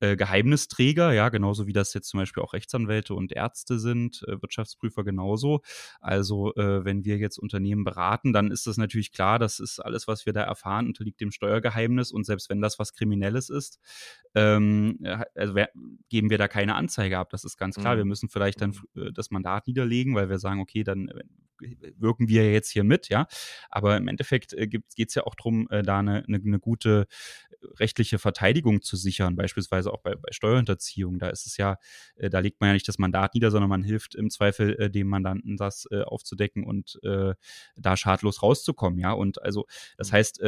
äh, 0.01 0.17
Geheimnisträger, 0.17 1.13
ja, 1.13 1.29
genauso 1.29 1.67
wie 1.67 1.73
das 1.73 1.95
jetzt 1.95 2.09
zum 2.09 2.19
Beispiel 2.19 2.43
auch 2.43 2.53
Rechtsanwälte 2.53 3.15
und 3.15 3.33
Ärzte 3.33 3.79
sind, 3.79 4.23
äh, 4.27 4.41
Wirtschaftsprüfer 4.41 5.05
genauso. 5.05 5.61
Also 6.01 6.55
äh, 6.55 6.85
wenn 6.85 7.05
wir 7.05 7.19
jetzt 7.19 7.39
Unternehmen 7.39 7.85
beraten, 7.85 8.33
dann 8.33 8.51
ist 8.51 8.67
das 8.67 8.77
natürlich 8.77 9.13
klar, 9.13 9.39
das 9.39 9.61
ist 9.61 9.79
alles, 9.79 10.09
was 10.09 10.27
wir 10.27 10.33
da 10.33 10.43
erfahren, 10.43 10.87
unterliegt 10.87 11.21
dem 11.21 11.31
Steuergeheimnis 11.31 12.13
und 12.13 12.25
selbst 12.25 12.51
wenn 12.51 12.61
das 12.61 12.79
was 12.79 12.95
Kriminelles 12.95 13.51
ist, 13.51 13.79
ähm, 14.35 14.99
äh, 15.03 15.25
also 15.35 15.55
geben 16.09 16.31
wir 16.31 16.39
da 16.39 16.49
keine 16.49 16.75
Anzeige 16.75 17.19
ab. 17.19 17.31
Das 17.31 17.45
ist 17.45 17.57
ganz 17.57 17.77
klar. 17.77 17.95
Mhm. 17.95 17.99
Wir 17.99 18.05
müssen 18.07 18.29
vielleicht 18.29 18.61
dann 18.61 18.75
mhm. 18.95 19.03
äh, 19.09 19.13
das 19.13 19.31
Mandat 19.31 19.67
niederlegen, 19.67 20.15
weil 20.15 20.29
wir 20.29 20.39
sagen, 20.39 20.61
okay, 20.61 20.85
dann 20.85 21.11
wirken 21.99 22.29
wir 22.29 22.51
jetzt 22.51 22.71
hier 22.71 22.85
mit, 22.85 23.11
ja. 23.11 23.27
Aber 23.69 23.97
im 23.97 24.09
Endeffekt 24.09 24.55
äh, 24.55 24.67
geht 24.67 24.89
es 24.97 25.15
ja 25.15 25.25
auch 25.25 25.35
darum, 25.35 25.69
da 25.71 25.99
eine, 25.99 26.25
eine, 26.27 26.41
eine, 26.43 26.59
gute 26.59 27.07
rechtliche 27.79 28.19
Verteidigung 28.19 28.83
zu 28.83 28.97
sichern, 28.97 29.37
beispielsweise 29.37 29.90
auch 29.91 30.01
bei, 30.03 30.15
bei 30.15 30.33
Steuerhinterziehung. 30.33 31.19
Da 31.19 31.29
ist 31.29 31.47
es 31.47 31.57
ja, 31.57 31.77
äh, 32.17 32.31
da 32.31 32.39
legt 32.41 32.61
man 32.61 32.69
ja 32.69 32.75
nicht 32.75 32.89
das 32.89 32.99
Mandat 32.99 33.35
nieder, 33.35 33.51
sondern 33.51 33.71
man 33.71 33.83
hilft 33.83 34.15
im 34.15 34.31
Zweifel 34.31 34.75
äh, 34.81 34.91
dem 34.91 35.09
Mandanten, 35.09 35.57
das 35.57 35.87
äh, 35.91 36.03
aufzudecken 36.03 36.65
und 36.65 36.99
äh, 37.03 37.35
da 37.77 37.97
schadlos 37.97 38.43
rauszukommen, 38.43 38.99
ja. 38.99 39.13
Und 39.13 39.43
also, 39.43 39.67
das 39.97 40.11
mhm. 40.11 40.17
heißt, 40.17 40.43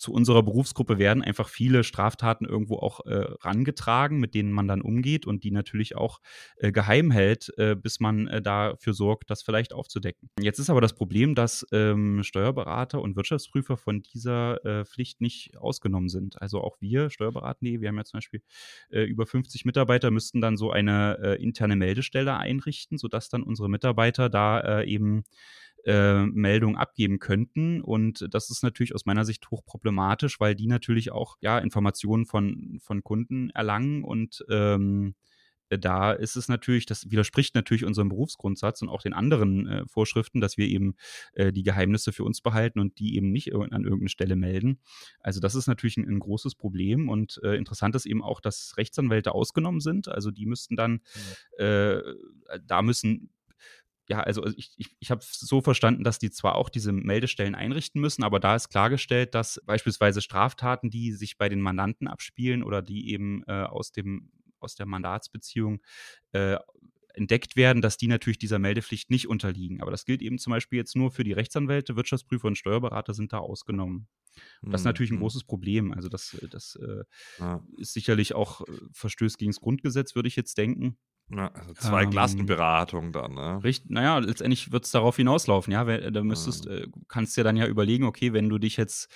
zu 0.00 0.12
unserer 0.12 0.42
Berufsgruppe 0.42 0.98
werden 0.98 1.22
einfach 1.22 1.50
viele 1.50 1.84
Straftaten 1.84 2.46
irgendwo 2.46 2.76
auch 2.76 3.04
äh, 3.04 3.26
rangetragen, 3.42 4.18
mit 4.18 4.34
denen 4.34 4.50
man 4.50 4.66
dann 4.66 4.80
umgeht 4.80 5.26
und 5.26 5.44
die 5.44 5.50
natürlich 5.50 5.94
auch 5.94 6.20
äh, 6.56 6.72
geheim 6.72 7.10
hält, 7.10 7.52
äh, 7.58 7.76
bis 7.76 8.00
man 8.00 8.26
äh, 8.26 8.40
dafür 8.40 8.94
sorgt, 8.94 9.28
das 9.28 9.42
vielleicht 9.42 9.74
aufzudecken. 9.74 10.30
Jetzt 10.40 10.58
ist 10.58 10.70
aber 10.70 10.80
das 10.80 10.94
Problem, 10.94 11.34
dass 11.34 11.66
ähm, 11.70 12.22
Steuerberater 12.22 13.02
und 13.02 13.14
Wirtschaftsprüfer 13.14 13.76
von 13.76 14.00
dieser 14.00 14.64
äh, 14.64 14.84
Pflicht 14.86 15.20
nicht 15.20 15.58
ausgenommen 15.58 16.08
sind. 16.08 16.40
Also 16.40 16.62
auch 16.62 16.78
wir, 16.80 17.10
Steuerberater.de, 17.10 17.82
wir 17.82 17.88
haben 17.88 17.98
ja 17.98 18.04
zum 18.04 18.18
Beispiel 18.18 18.42
äh, 18.88 19.02
über 19.02 19.26
50 19.26 19.66
Mitarbeiter, 19.66 20.10
müssten 20.10 20.40
dann 20.40 20.56
so 20.56 20.70
eine 20.70 21.36
interne 21.40 21.76
Meldestelle 21.76 22.36
einrichten, 22.36 22.96
sodass 22.96 23.28
dann 23.28 23.42
unsere 23.42 23.68
Mitarbeiter 23.68 24.30
da 24.30 24.82
eben 24.82 25.24
äh, 25.84 26.26
Meldung 26.26 26.76
abgeben 26.76 27.18
könnten. 27.18 27.80
Und 27.80 28.26
das 28.30 28.50
ist 28.50 28.62
natürlich 28.62 28.94
aus 28.94 29.06
meiner 29.06 29.24
Sicht 29.24 29.50
hochproblematisch, 29.50 30.40
weil 30.40 30.54
die 30.54 30.66
natürlich 30.66 31.12
auch 31.12 31.36
ja, 31.40 31.58
Informationen 31.58 32.26
von, 32.26 32.78
von 32.82 33.02
Kunden 33.02 33.50
erlangen 33.50 34.04
und 34.04 34.44
ähm, 34.50 35.14
da 35.78 36.12
ist 36.12 36.36
es 36.36 36.48
natürlich, 36.48 36.84
das 36.86 37.10
widerspricht 37.10 37.54
natürlich 37.54 37.84
unserem 37.84 38.08
Berufsgrundsatz 38.08 38.82
und 38.82 38.88
auch 38.88 39.02
den 39.02 39.12
anderen 39.12 39.68
äh, 39.68 39.86
Vorschriften, 39.86 40.40
dass 40.40 40.56
wir 40.56 40.66
eben 40.66 40.96
äh, 41.32 41.52
die 41.52 41.62
Geheimnisse 41.62 42.12
für 42.12 42.24
uns 42.24 42.40
behalten 42.40 42.80
und 42.80 42.98
die 42.98 43.16
eben 43.16 43.30
nicht 43.30 43.54
an 43.54 43.84
irgendeiner 43.84 44.08
Stelle 44.08 44.36
melden. 44.36 44.80
Also 45.20 45.40
das 45.40 45.54
ist 45.54 45.68
natürlich 45.68 45.96
ein, 45.96 46.08
ein 46.08 46.18
großes 46.18 46.56
Problem 46.56 47.08
und 47.08 47.40
äh, 47.44 47.54
interessant 47.54 47.94
ist 47.94 48.06
eben 48.06 48.22
auch, 48.22 48.40
dass 48.40 48.74
Rechtsanwälte 48.76 49.32
ausgenommen 49.32 49.80
sind. 49.80 50.08
Also 50.08 50.30
die 50.30 50.46
müssten 50.46 50.76
dann. 50.76 51.00
Äh, 51.58 52.00
da 52.66 52.82
müssen 52.82 53.30
ja, 54.10 54.18
also 54.20 54.44
ich, 54.44 54.72
ich, 54.76 54.88
ich 54.98 55.10
habe 55.12 55.20
so 55.24 55.60
verstanden, 55.60 56.02
dass 56.02 56.18
die 56.18 56.32
zwar 56.32 56.56
auch 56.56 56.68
diese 56.68 56.90
Meldestellen 56.90 57.54
einrichten 57.54 58.00
müssen, 58.00 58.24
aber 58.24 58.40
da 58.40 58.56
ist 58.56 58.68
klargestellt, 58.68 59.36
dass 59.36 59.60
beispielsweise 59.64 60.20
Straftaten, 60.20 60.90
die 60.90 61.12
sich 61.12 61.38
bei 61.38 61.48
den 61.48 61.60
Mandanten 61.60 62.08
abspielen 62.08 62.64
oder 62.64 62.82
die 62.82 63.12
eben 63.12 63.44
äh, 63.46 63.62
aus, 63.62 63.92
dem, 63.92 64.32
aus 64.58 64.74
der 64.74 64.86
Mandatsbeziehung 64.86 65.80
äh, 66.32 66.56
entdeckt 67.14 67.54
werden, 67.54 67.82
dass 67.82 67.98
die 67.98 68.08
natürlich 68.08 68.38
dieser 68.38 68.58
Meldepflicht 68.58 69.10
nicht 69.10 69.28
unterliegen. 69.28 69.80
Aber 69.80 69.92
das 69.92 70.04
gilt 70.04 70.22
eben 70.22 70.38
zum 70.38 70.50
Beispiel 70.50 70.78
jetzt 70.78 70.96
nur 70.96 71.12
für 71.12 71.22
die 71.22 71.32
Rechtsanwälte, 71.32 71.94
Wirtschaftsprüfer 71.94 72.48
und 72.48 72.58
Steuerberater 72.58 73.14
sind 73.14 73.32
da 73.32 73.38
ausgenommen. 73.38 74.08
Und 74.60 74.72
das 74.72 74.80
ist 74.80 74.86
natürlich 74.86 75.12
ein 75.12 75.16
mhm. 75.16 75.20
großes 75.20 75.44
Problem. 75.44 75.92
Also 75.92 76.08
das, 76.08 76.36
das 76.50 76.76
äh, 76.76 77.04
ja. 77.38 77.64
ist 77.76 77.92
sicherlich 77.92 78.34
auch 78.34 78.62
äh, 78.62 78.72
Verstößt 78.92 79.38
gegen 79.38 79.52
das 79.52 79.60
Grundgesetz, 79.60 80.16
würde 80.16 80.28
ich 80.28 80.34
jetzt 80.34 80.58
denken. 80.58 80.98
Ja, 81.34 81.50
also 81.54 81.74
zwei 81.74 82.02
ähm, 82.02 82.10
Klassenberatung 82.10 83.12
dann, 83.12 83.34
ne? 83.34 83.62
Richtig, 83.62 83.90
naja, 83.90 84.18
letztendlich 84.18 84.72
wird 84.72 84.84
es 84.84 84.90
darauf 84.90 85.16
hinauslaufen, 85.16 85.72
ja. 85.72 85.84
Da 85.84 86.22
müsstest, 86.24 86.66
äh, 86.66 86.86
kannst 87.08 87.36
du 87.36 87.40
ja 87.40 87.44
dann 87.44 87.56
ja 87.56 87.66
überlegen, 87.66 88.04
okay, 88.04 88.32
wenn 88.32 88.48
du 88.48 88.58
dich 88.58 88.76
jetzt 88.76 89.08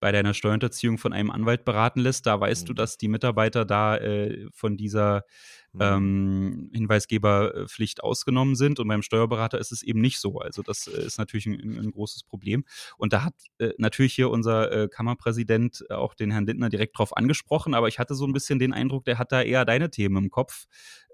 bei 0.00 0.12
deiner 0.12 0.34
Steuerhinterziehung 0.34 0.98
von 0.98 1.12
einem 1.12 1.30
Anwalt 1.30 1.64
beraten 1.64 2.00
lässt, 2.00 2.26
da 2.26 2.40
weißt 2.40 2.62
mhm. 2.62 2.66
du, 2.66 2.74
dass 2.74 2.98
die 2.98 3.08
Mitarbeiter 3.08 3.64
da 3.64 3.96
äh, 3.96 4.46
von 4.52 4.76
dieser 4.76 5.24
mhm. 5.72 5.80
ähm, 5.80 6.70
Hinweisgeberpflicht 6.74 8.02
ausgenommen 8.02 8.54
sind 8.54 8.80
und 8.80 8.88
beim 8.88 9.02
Steuerberater 9.02 9.58
ist 9.58 9.72
es 9.72 9.82
eben 9.82 10.00
nicht 10.00 10.20
so. 10.20 10.38
Also 10.38 10.62
das 10.62 10.86
äh, 10.86 11.04
ist 11.04 11.18
natürlich 11.18 11.46
ein, 11.46 11.78
ein, 11.78 11.90
großes 11.90 12.24
Problem. 12.24 12.64
Und 12.96 13.12
da 13.12 13.24
hat 13.24 13.34
äh, 13.58 13.70
natürlich 13.78 14.14
hier 14.14 14.30
unser 14.30 14.72
äh, 14.72 14.88
Kammerpräsident 14.88 15.90
auch 15.90 16.14
den 16.14 16.30
Herrn 16.30 16.46
Lindner 16.46 16.68
direkt 16.68 16.98
drauf 16.98 17.16
angesprochen, 17.16 17.74
aber 17.74 17.88
ich 17.88 17.98
hatte 17.98 18.14
so 18.14 18.26
ein 18.26 18.32
bisschen 18.32 18.58
den 18.58 18.72
Eindruck, 18.72 19.04
der 19.04 19.18
hat 19.18 19.32
da 19.32 19.42
eher 19.42 19.64
deine 19.64 19.90
Themen 19.90 20.24
im 20.24 20.30
Kopf. 20.30 20.66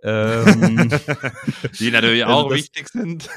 Ähm, 0.06 0.90
die 1.80 1.90
natürlich 1.90 2.26
also 2.26 2.36
auch 2.36 2.48
das, 2.50 2.58
wichtig 2.58 2.88
sind. 2.88 3.26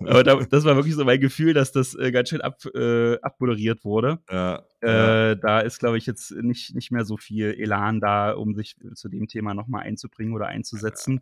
aber 0.00 0.24
da, 0.24 0.34
das 0.34 0.64
war 0.64 0.74
wirklich 0.74 0.96
so 0.96 1.04
mein 1.04 1.20
Gefühl, 1.20 1.54
dass 1.54 1.70
das 1.70 1.94
äh, 1.94 2.10
ganz 2.10 2.30
schön 2.30 2.40
ab, 2.40 2.58
äh, 2.74 3.20
abmoderiert 3.28 3.84
wurde. 3.84 4.18
Ja, 4.30 4.62
äh, 4.80 5.36
Da 5.36 5.60
ist, 5.60 5.78
glaube 5.78 5.98
ich, 5.98 6.06
jetzt 6.06 6.30
nicht, 6.32 6.74
nicht 6.74 6.90
mehr 6.90 7.04
so 7.04 7.16
viel 7.16 7.54
Elan 7.58 8.00
da, 8.00 8.32
um 8.32 8.54
sich 8.54 8.76
zu 8.94 9.08
dem 9.08 9.28
Thema 9.28 9.54
nochmal 9.54 9.84
einzubringen 9.84 10.34
oder 10.34 10.46
einzusetzen. 10.46 11.20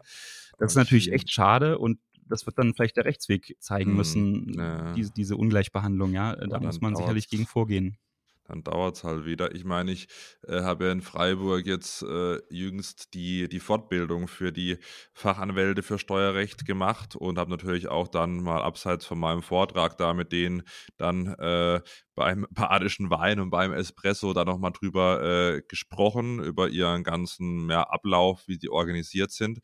das 0.59 0.73
ist 0.73 0.77
natürlich 0.77 1.13
echt 1.13 1.31
schade 1.31 1.79
und 1.79 1.99
das 2.29 2.45
wird 2.45 2.59
dann 2.59 2.75
vielleicht 2.75 2.97
der 2.97 3.05
Rechtsweg 3.05 3.57
zeigen 3.61 3.91
hm, 3.91 3.97
müssen, 3.97 4.53
ja. 4.59 4.93
diese, 4.95 5.13
diese 5.13 5.37
Ungleichbehandlung, 5.37 6.13
ja. 6.13 6.35
Da 6.35 6.59
muss 6.59 6.81
man 6.81 6.97
sicherlich 6.97 7.29
gegen 7.29 7.47
vorgehen 7.47 7.99
dann 8.49 8.63
dauert 8.63 8.97
es 8.97 9.05
halt 9.05 9.25
wieder. 9.25 9.55
Ich 9.55 9.65
meine, 9.65 9.93
ich 9.93 10.09
äh, 10.47 10.63
habe 10.63 10.87
ja 10.87 10.93
in 10.93 11.03
Freiburg 11.03 11.67
jetzt 11.67 12.03
äh, 12.03 12.39
jüngst 12.51 13.15
die, 13.15 13.49
die 13.49 13.61
Fortbildung 13.61 14.29
für 14.29 14.53
die 14.53 14.79
Fachanwälte 15.13 15.83
für 15.83 15.99
Steuerrecht 15.99 16.67
gemacht 16.67 17.17
und 17.17 17.39
habe 17.39 17.51
natürlich 17.51 17.89
auch 17.89 18.09
dann 18.09 18.43
mal 18.43 18.63
abseits 18.63 19.07
von 19.07 19.19
meinem 19.19 19.43
Vortrag 19.43 19.97
da 19.99 20.15
mit 20.15 20.33
denen 20.33 20.63
dann 20.97 21.27
äh, 21.35 21.81
beim 22.15 22.47
badischen 22.51 23.11
Wein 23.11 23.39
und 23.41 23.51
beim 23.51 23.73
Espresso 23.73 24.33
da 24.33 24.45
nochmal 24.45 24.73
drüber 24.73 25.23
äh, 25.23 25.63
gesprochen, 25.69 26.43
über 26.43 26.69
ihren 26.69 27.05
ganzen 27.05 27.71
ja, 27.71 27.83
Ablauf, 27.83 28.43
wie 28.47 28.59
sie 28.59 28.71
organisiert 28.71 29.31
sind. 29.31 29.61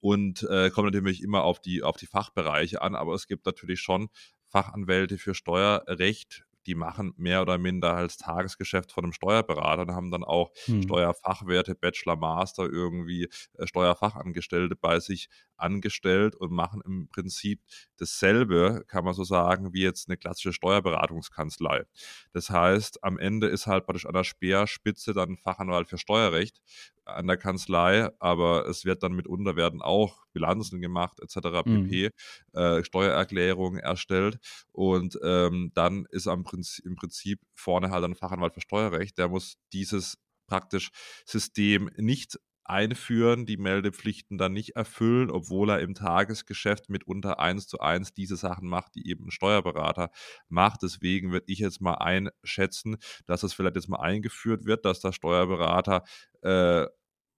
Und 0.00 0.44
äh, 0.44 0.70
kommt 0.70 0.86
natürlich 0.86 1.22
immer 1.22 1.42
auf 1.42 1.60
die, 1.60 1.82
auf 1.82 1.96
die 1.96 2.06
Fachbereiche 2.06 2.80
an, 2.80 2.94
aber 2.94 3.14
es 3.14 3.26
gibt 3.26 3.44
natürlich 3.44 3.80
schon 3.80 4.08
Fachanwälte 4.48 5.18
für 5.18 5.34
Steuerrecht, 5.34 6.45
die 6.66 6.74
machen 6.74 7.14
mehr 7.16 7.42
oder 7.42 7.58
minder 7.58 7.94
als 7.94 8.16
Tagesgeschäft 8.16 8.92
von 8.92 9.04
einem 9.04 9.12
Steuerberater 9.12 9.82
und 9.82 9.92
haben 9.92 10.10
dann 10.10 10.24
auch 10.24 10.50
hm. 10.64 10.82
Steuerfachwerte, 10.82 11.74
Bachelor, 11.74 12.16
Master, 12.16 12.64
irgendwie 12.64 13.28
äh, 13.54 13.66
Steuerfachangestellte 13.66 14.76
bei 14.76 15.00
sich 15.00 15.28
angestellt 15.56 16.34
und 16.34 16.52
machen 16.52 16.82
im 16.84 17.08
Prinzip 17.08 17.62
dasselbe, 17.96 18.84
kann 18.86 19.04
man 19.04 19.14
so 19.14 19.24
sagen, 19.24 19.72
wie 19.72 19.82
jetzt 19.82 20.08
eine 20.08 20.16
klassische 20.16 20.52
Steuerberatungskanzlei. 20.52 21.84
Das 22.32 22.50
heißt, 22.50 23.02
am 23.04 23.18
Ende 23.18 23.46
ist 23.46 23.66
halt 23.66 23.86
praktisch 23.86 24.06
an 24.06 24.14
der 24.14 24.24
Speerspitze 24.24 25.14
dann 25.14 25.36
Fachanwalt 25.36 25.88
für 25.88 25.98
Steuerrecht 25.98 26.60
an 27.06 27.26
der 27.26 27.36
Kanzlei, 27.36 28.10
aber 28.18 28.66
es 28.68 28.84
wird 28.84 29.02
dann 29.02 29.12
mitunter 29.12 29.56
werden 29.56 29.80
auch 29.80 30.26
Bilanzen 30.32 30.80
gemacht 30.80 31.20
etc. 31.20 31.62
pp. 31.64 32.10
Mhm. 32.10 32.58
Äh, 32.60 32.84
Steuererklärungen 32.84 33.80
erstellt 33.80 34.38
und 34.72 35.18
ähm, 35.22 35.70
dann 35.74 36.06
ist 36.10 36.26
am 36.26 36.44
Prinzip, 36.44 36.84
im 36.84 36.96
Prinzip 36.96 37.40
vorne 37.54 37.90
halt 37.90 38.04
ein 38.04 38.14
Fachanwalt 38.14 38.54
für 38.54 38.60
Steuerrecht, 38.60 39.18
der 39.18 39.28
muss 39.28 39.56
dieses 39.72 40.18
praktisch 40.46 40.90
System 41.24 41.90
nicht 41.96 42.38
einführen, 42.68 43.46
die 43.46 43.56
Meldepflichten 43.56 44.38
dann 44.38 44.52
nicht 44.52 44.76
erfüllen, 44.76 45.30
obwohl 45.30 45.70
er 45.70 45.80
im 45.80 45.94
Tagesgeschäft 45.94 46.88
mitunter 46.90 47.38
eins 47.40 47.66
zu 47.66 47.80
eins 47.80 48.12
diese 48.14 48.36
Sachen 48.36 48.68
macht, 48.68 48.94
die 48.94 49.08
eben 49.08 49.26
ein 49.26 49.30
Steuerberater 49.30 50.10
macht. 50.48 50.82
Deswegen 50.82 51.32
würde 51.32 51.46
ich 51.48 51.58
jetzt 51.60 51.80
mal 51.80 51.94
einschätzen, 51.94 52.96
dass 53.26 53.42
es 53.42 53.54
vielleicht 53.54 53.76
jetzt 53.76 53.88
mal 53.88 54.00
eingeführt 54.00 54.64
wird, 54.64 54.84
dass 54.84 55.00
der 55.00 55.12
Steuerberater 55.12 56.04
äh, 56.42 56.86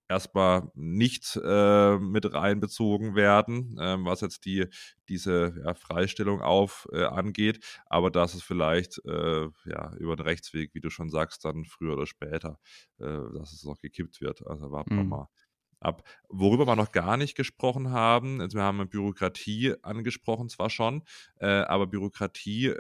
erstmal 0.09 0.71
nicht 0.75 1.39
äh, 1.43 1.99
mit 1.99 2.33
reinbezogen 2.33 3.15
werden, 3.15 3.77
äh, 3.79 3.97
was 4.01 4.23
jetzt 4.23 4.45
die, 4.47 4.67
diese 5.09 5.55
ja, 5.65 5.75
Freistellung 5.75 6.41
auf 6.41 6.89
äh, 6.93 7.05
angeht, 7.05 7.65
aber 7.87 8.11
dass 8.11 8.35
es 8.35 8.43
vielleicht 8.43 9.01
äh, 9.05 9.49
ja, 9.67 9.95
über 9.99 10.17
den 10.17 10.25
Rechtsweg, 10.27 10.75
wie 10.75 10.81
du 10.81 10.91
schon 10.91 11.11
sagst, 11.11 11.45
dann 11.45 11.65
früher 11.65 11.95
oder 11.95 12.07
später, 12.07 12.59
äh, 12.99 13.05
dass 13.35 13.53
es 13.53 13.65
noch 13.65 13.79
gekippt 13.79 14.21
wird. 14.21 14.47
Also 14.47 14.71
warten 14.71 14.97
wir 14.97 15.05
mhm. 15.05 15.11
mal 15.11 15.29
ab. 15.81 16.03
Worüber 16.29 16.67
wir 16.67 16.75
noch 16.75 16.91
gar 16.91 17.17
nicht 17.17 17.37
gesprochen 17.37 17.91
haben, 17.91 18.41
also 18.41 18.57
wir 18.57 18.65
haben 18.65 18.89
Bürokratie 18.89 19.75
angesprochen 19.83 20.49
zwar 20.49 20.71
schon, 20.71 21.05
äh, 21.37 21.47
aber 21.47 21.87
Bürokratie 21.87 22.75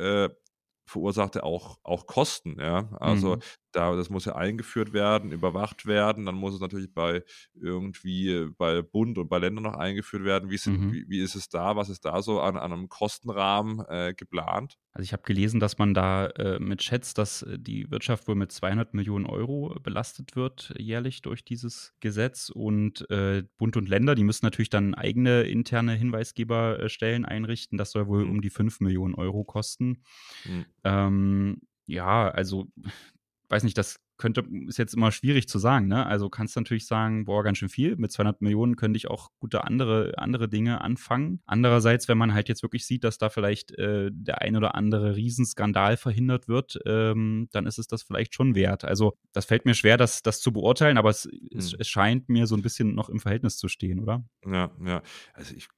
verursacht 0.88 1.36
ja 1.36 1.42
auch, 1.42 1.78
auch 1.82 2.06
Kosten, 2.06 2.58
ja. 2.58 2.88
Also 2.98 3.36
mhm. 3.36 3.42
Da, 3.72 3.94
das 3.96 4.10
muss 4.10 4.24
ja 4.24 4.34
eingeführt 4.34 4.92
werden, 4.92 5.32
überwacht 5.32 5.86
werden, 5.86 6.26
dann 6.26 6.34
muss 6.34 6.54
es 6.54 6.60
natürlich 6.60 6.92
bei 6.92 7.22
irgendwie 7.54 8.48
bei 8.56 8.82
Bund 8.82 9.18
und 9.18 9.28
bei 9.28 9.38
Ländern 9.38 9.64
noch 9.64 9.76
eingeführt 9.76 10.24
werden. 10.24 10.50
Wie, 10.50 10.56
sind, 10.56 10.80
mhm. 10.80 10.92
wie, 10.92 11.08
wie, 11.08 11.20
ist 11.20 11.34
es 11.34 11.48
da? 11.48 11.76
Was 11.76 11.88
ist 11.88 12.04
da 12.04 12.22
so 12.22 12.40
an, 12.40 12.56
an 12.56 12.72
einem 12.72 12.88
Kostenrahmen 12.88 13.84
äh, 13.88 14.14
geplant? 14.14 14.78
Also 14.92 15.04
ich 15.04 15.12
habe 15.12 15.22
gelesen, 15.22 15.60
dass 15.60 15.78
man 15.78 15.94
da 15.94 16.26
äh, 16.26 16.58
mit 16.58 16.82
schätzt, 16.82 17.18
dass 17.18 17.42
äh, 17.42 17.58
die 17.58 17.90
Wirtschaft 17.90 18.26
wohl 18.26 18.34
mit 18.34 18.52
200 18.52 18.94
Millionen 18.94 19.26
Euro 19.26 19.76
belastet 19.82 20.34
wird 20.34 20.74
jährlich 20.78 21.22
durch 21.22 21.44
dieses 21.44 21.94
Gesetz 22.00 22.50
und 22.50 23.08
äh, 23.10 23.44
Bund 23.58 23.76
und 23.76 23.88
Länder, 23.88 24.14
die 24.14 24.24
müssen 24.24 24.46
natürlich 24.46 24.70
dann 24.70 24.94
eigene 24.94 25.42
interne 25.42 25.94
Hinweisgeberstellen 25.94 27.24
einrichten. 27.24 27.78
Das 27.78 27.92
soll 27.92 28.08
wohl 28.08 28.24
mhm. 28.24 28.30
um 28.30 28.40
die 28.40 28.50
5 28.50 28.80
Millionen 28.80 29.14
Euro 29.14 29.44
kosten. 29.44 30.02
Mhm. 30.44 30.66
Ähm, 30.84 31.60
ja, 31.86 32.28
also 32.28 32.68
weiß 33.48 33.62
nicht, 33.62 33.78
das 33.78 34.00
könnte, 34.18 34.44
ist 34.66 34.78
jetzt 34.78 34.94
immer 34.94 35.12
schwierig 35.12 35.48
zu 35.48 35.58
sagen, 35.58 35.86
ne? 35.86 36.04
Also 36.06 36.28
kannst 36.28 36.56
du 36.56 36.60
natürlich 36.60 36.86
sagen, 36.86 37.24
boah, 37.24 37.44
ganz 37.44 37.58
schön 37.58 37.68
viel. 37.68 37.96
Mit 37.96 38.12
200 38.12 38.42
Millionen 38.42 38.76
könnte 38.76 38.96
ich 38.96 39.08
auch 39.08 39.30
gute 39.38 39.64
andere, 39.64 40.14
andere 40.16 40.48
Dinge 40.48 40.80
anfangen. 40.80 41.40
Andererseits, 41.46 42.08
wenn 42.08 42.18
man 42.18 42.34
halt 42.34 42.48
jetzt 42.48 42.62
wirklich 42.62 42.84
sieht, 42.84 43.04
dass 43.04 43.18
da 43.18 43.30
vielleicht 43.30 43.72
äh, 43.78 44.10
der 44.12 44.42
ein 44.42 44.56
oder 44.56 44.74
andere 44.74 45.16
Riesenskandal 45.16 45.96
verhindert 45.96 46.48
wird, 46.48 46.78
ähm, 46.84 47.48
dann 47.52 47.66
ist 47.66 47.78
es 47.78 47.86
das 47.86 48.02
vielleicht 48.02 48.34
schon 48.34 48.54
wert. 48.54 48.84
Also 48.84 49.14
das 49.32 49.46
fällt 49.46 49.64
mir 49.64 49.74
schwer, 49.74 49.96
das, 49.96 50.22
das 50.22 50.40
zu 50.40 50.52
beurteilen, 50.52 50.98
aber 50.98 51.10
es, 51.10 51.24
hm. 51.24 51.58
es, 51.58 51.72
es 51.72 51.88
scheint 51.88 52.28
mir 52.28 52.46
so 52.46 52.56
ein 52.56 52.62
bisschen 52.62 52.94
noch 52.94 53.08
im 53.08 53.20
Verhältnis 53.20 53.56
zu 53.56 53.68
stehen, 53.68 54.00
oder? 54.00 54.24
Ja, 54.44 54.70
ja. 54.84 55.02
Also 55.32 55.54
ich 55.54 55.68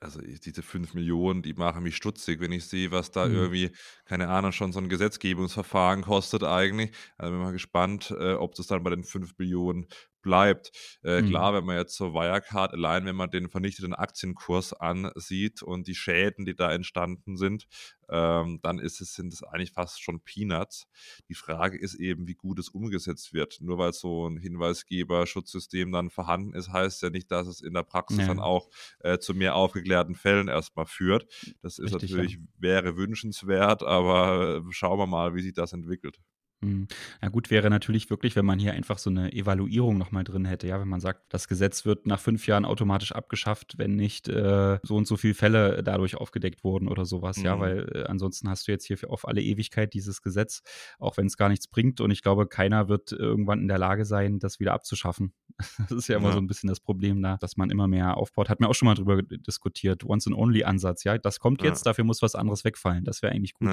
also 0.00 0.20
diese 0.20 0.62
5 0.62 0.94
Millionen, 0.94 1.42
die 1.42 1.52
machen 1.52 1.82
mich 1.82 1.96
stutzig, 1.96 2.40
wenn 2.40 2.52
ich 2.52 2.66
sehe, 2.66 2.90
was 2.90 3.10
da 3.10 3.26
mhm. 3.26 3.34
irgendwie, 3.34 3.70
keine 4.06 4.28
Ahnung, 4.28 4.52
schon 4.52 4.72
so 4.72 4.80
ein 4.80 4.88
Gesetzgebungsverfahren 4.88 6.02
kostet 6.02 6.42
eigentlich. 6.42 6.90
Also 7.18 7.32
bin 7.32 7.42
mal 7.42 7.52
gespannt, 7.52 8.10
äh, 8.18 8.32
ob 8.32 8.54
das 8.54 8.66
dann 8.66 8.82
bei 8.82 8.90
den 8.90 9.04
5 9.04 9.36
Millionen 9.38 9.86
bleibt. 10.22 10.70
Äh, 11.02 11.22
mhm. 11.22 11.28
Klar, 11.28 11.54
wenn 11.54 11.64
man 11.64 11.76
jetzt 11.76 11.96
so 11.96 12.12
Wirecard, 12.14 12.72
allein 12.72 13.06
wenn 13.06 13.16
man 13.16 13.30
den 13.30 13.48
vernichteten 13.48 13.94
Aktienkurs 13.94 14.72
ansieht 14.72 15.62
und 15.62 15.86
die 15.86 15.94
Schäden, 15.94 16.44
die 16.44 16.54
da 16.54 16.72
entstanden 16.72 17.36
sind, 17.36 17.66
ähm, 18.10 18.58
dann 18.62 18.78
ist 18.78 19.00
es, 19.00 19.14
sind 19.14 19.32
es 19.32 19.42
eigentlich 19.42 19.72
fast 19.72 20.02
schon 20.02 20.20
Peanuts. 20.20 20.88
Die 21.28 21.34
Frage 21.34 21.78
ist 21.78 21.94
eben, 21.94 22.26
wie 22.26 22.34
gut 22.34 22.58
es 22.58 22.68
umgesetzt 22.68 23.32
wird. 23.32 23.58
Nur 23.60 23.78
weil 23.78 23.92
so 23.92 24.28
ein 24.28 24.36
Hinweisgeber-Schutzsystem 24.36 25.92
dann 25.92 26.10
vorhanden 26.10 26.54
ist, 26.54 26.70
heißt 26.70 27.02
ja 27.02 27.10
nicht, 27.10 27.30
dass 27.30 27.46
es 27.46 27.60
in 27.60 27.74
der 27.74 27.84
Praxis 27.84 28.18
ja. 28.18 28.26
dann 28.26 28.40
auch 28.40 28.68
äh, 29.00 29.18
zu 29.18 29.34
mehr 29.34 29.54
aufgeklärten 29.54 30.16
Fällen 30.16 30.48
erstmal 30.48 30.86
führt. 30.86 31.26
Das 31.62 31.78
ist 31.78 31.94
Richtig, 31.94 32.10
natürlich, 32.10 32.32
ja. 32.34 32.40
wäre 32.58 32.96
wünschenswert, 32.96 33.82
aber 33.82 34.56
äh, 34.56 34.72
schauen 34.72 34.98
wir 34.98 35.06
mal, 35.06 35.34
wie 35.34 35.42
sich 35.42 35.54
das 35.54 35.72
entwickelt. 35.72 36.20
Mhm. 36.62 36.88
Ja 37.22 37.28
gut, 37.28 37.50
wäre 37.50 37.70
natürlich 37.70 38.10
wirklich, 38.10 38.36
wenn 38.36 38.44
man 38.44 38.58
hier 38.58 38.72
einfach 38.72 38.98
so 38.98 39.08
eine 39.08 39.32
Evaluierung 39.32 39.96
nochmal 39.96 40.24
drin 40.24 40.44
hätte, 40.44 40.66
ja, 40.66 40.78
wenn 40.78 40.88
man 40.88 41.00
sagt, 41.00 41.22
das 41.32 41.48
Gesetz 41.48 41.86
wird 41.86 42.06
nach 42.06 42.20
fünf 42.20 42.46
Jahren 42.46 42.66
automatisch 42.66 43.12
abgeschafft, 43.12 43.78
wenn 43.78 43.96
nicht 43.96 44.28
äh, 44.28 44.78
so 44.82 44.96
und 44.96 45.06
so 45.06 45.16
viele 45.16 45.34
Fälle 45.34 45.82
dadurch 45.82 46.16
aufgedeckt 46.16 46.62
wurden 46.62 46.88
oder 46.88 47.06
sowas, 47.06 47.38
mhm. 47.38 47.44
ja, 47.44 47.60
weil 47.60 47.90
äh, 47.94 48.04
ansonsten 48.04 48.48
hast 48.50 48.68
du 48.68 48.72
jetzt 48.72 48.84
hier 48.84 48.98
auf 49.08 49.26
alle 49.26 49.40
Ewigkeit 49.42 49.94
dieses 49.94 50.20
Gesetz, 50.20 50.62
auch 50.98 51.16
wenn 51.16 51.26
es 51.26 51.38
gar 51.38 51.48
nichts 51.48 51.66
bringt 51.66 52.00
und 52.00 52.10
ich 52.10 52.22
glaube, 52.22 52.46
keiner 52.46 52.88
wird 52.88 53.12
irgendwann 53.12 53.60
in 53.60 53.68
der 53.68 53.78
Lage 53.78 54.04
sein, 54.04 54.38
das 54.38 54.60
wieder 54.60 54.74
abzuschaffen. 54.74 55.32
Das 55.90 55.92
ist 55.92 56.08
ja 56.08 56.16
immer 56.16 56.28
ja. 56.28 56.34
so 56.34 56.38
ein 56.38 56.46
bisschen 56.46 56.68
das 56.68 56.80
Problem 56.80 57.22
da, 57.22 57.36
dass 57.38 57.56
man 57.56 57.70
immer 57.70 57.88
mehr 57.88 58.16
aufbaut. 58.16 58.48
Hat 58.48 58.60
mir 58.60 58.68
auch 58.68 58.74
schon 58.74 58.86
mal 58.86 58.94
drüber 58.94 59.22
diskutiert, 59.22 60.04
Once-and-Only-Ansatz, 60.04 61.04
ja, 61.04 61.18
das 61.18 61.40
kommt 61.40 61.62
jetzt, 61.62 61.84
ja. 61.84 61.90
dafür 61.90 62.04
muss 62.04 62.22
was 62.22 62.34
anderes 62.34 62.64
wegfallen, 62.64 63.04
das 63.04 63.22
wäre 63.22 63.32
eigentlich 63.32 63.54
gut. 63.54 63.70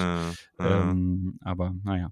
Ähm, 0.58 1.38
aber 1.42 1.74
naja. 1.84 2.10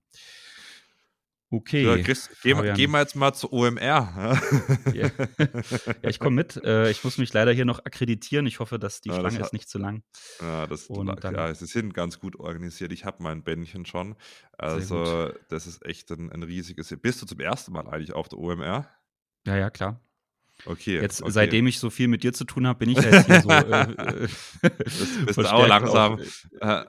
Okay. 1.50 1.84
So, 1.84 2.02
Chris, 2.02 2.30
gehen, 2.42 2.58
wir 2.58 2.98
jetzt 2.98 3.14
mal 3.14 3.32
zu 3.32 3.52
OMR. 3.52 3.78
ja, 3.78 4.92
ja 4.92 5.10
ich 6.02 6.18
komme 6.18 6.36
mit. 6.36 6.56
Äh, 6.56 6.90
ich 6.90 7.04
muss 7.04 7.18
mich 7.18 7.32
leider 7.32 7.52
hier 7.52 7.64
noch 7.64 7.84
akkreditieren. 7.84 8.46
Ich 8.46 8.58
hoffe, 8.58 8.78
dass 8.80 9.00
die 9.00 9.10
ja, 9.10 9.14
Schlange 9.14 9.38
das 9.38 9.48
ist 9.48 9.52
nicht 9.52 9.68
zu 9.68 9.78
lang. 9.78 10.02
Ja, 10.40 10.66
das 10.66 10.86
Und 10.86 11.22
dann, 11.22 11.34
ja, 11.34 11.54
sie 11.54 11.66
sind 11.66 11.94
ganz 11.94 12.18
gut 12.18 12.36
organisiert. 12.36 12.92
Ich 12.92 13.04
habe 13.04 13.22
mein 13.22 13.44
Bändchen 13.44 13.86
schon. 13.86 14.16
Also, 14.58 15.32
das 15.48 15.68
ist 15.68 15.86
echt 15.86 16.10
ein, 16.10 16.32
ein 16.32 16.42
riesiges. 16.42 16.94
Bist 17.00 17.22
du 17.22 17.26
zum 17.26 17.38
ersten 17.38 17.72
Mal 17.72 17.86
eigentlich 17.88 18.12
auf 18.12 18.28
der 18.28 18.38
OMR? 18.38 18.88
Ja, 19.46 19.56
ja, 19.56 19.70
klar. 19.70 20.00
Okay. 20.64 21.00
Jetzt, 21.00 21.22
okay. 21.22 21.30
seitdem 21.30 21.66
ich 21.66 21.78
so 21.78 21.90
viel 21.90 22.08
mit 22.08 22.22
dir 22.22 22.32
zu 22.32 22.44
tun 22.44 22.66
habe, 22.66 22.78
bin 22.78 22.90
ich 22.90 22.98
ja 22.98 23.10
jetzt 23.10 23.26
hier 23.26 23.40
so. 23.42 23.50
Äh 23.50 24.28
bist, 24.84 25.26
bist 25.26 25.38
du 25.38 25.42
auch 25.52 25.66
langsam. 25.66 26.14
Auf, 26.14 26.48
äh, 26.60 26.84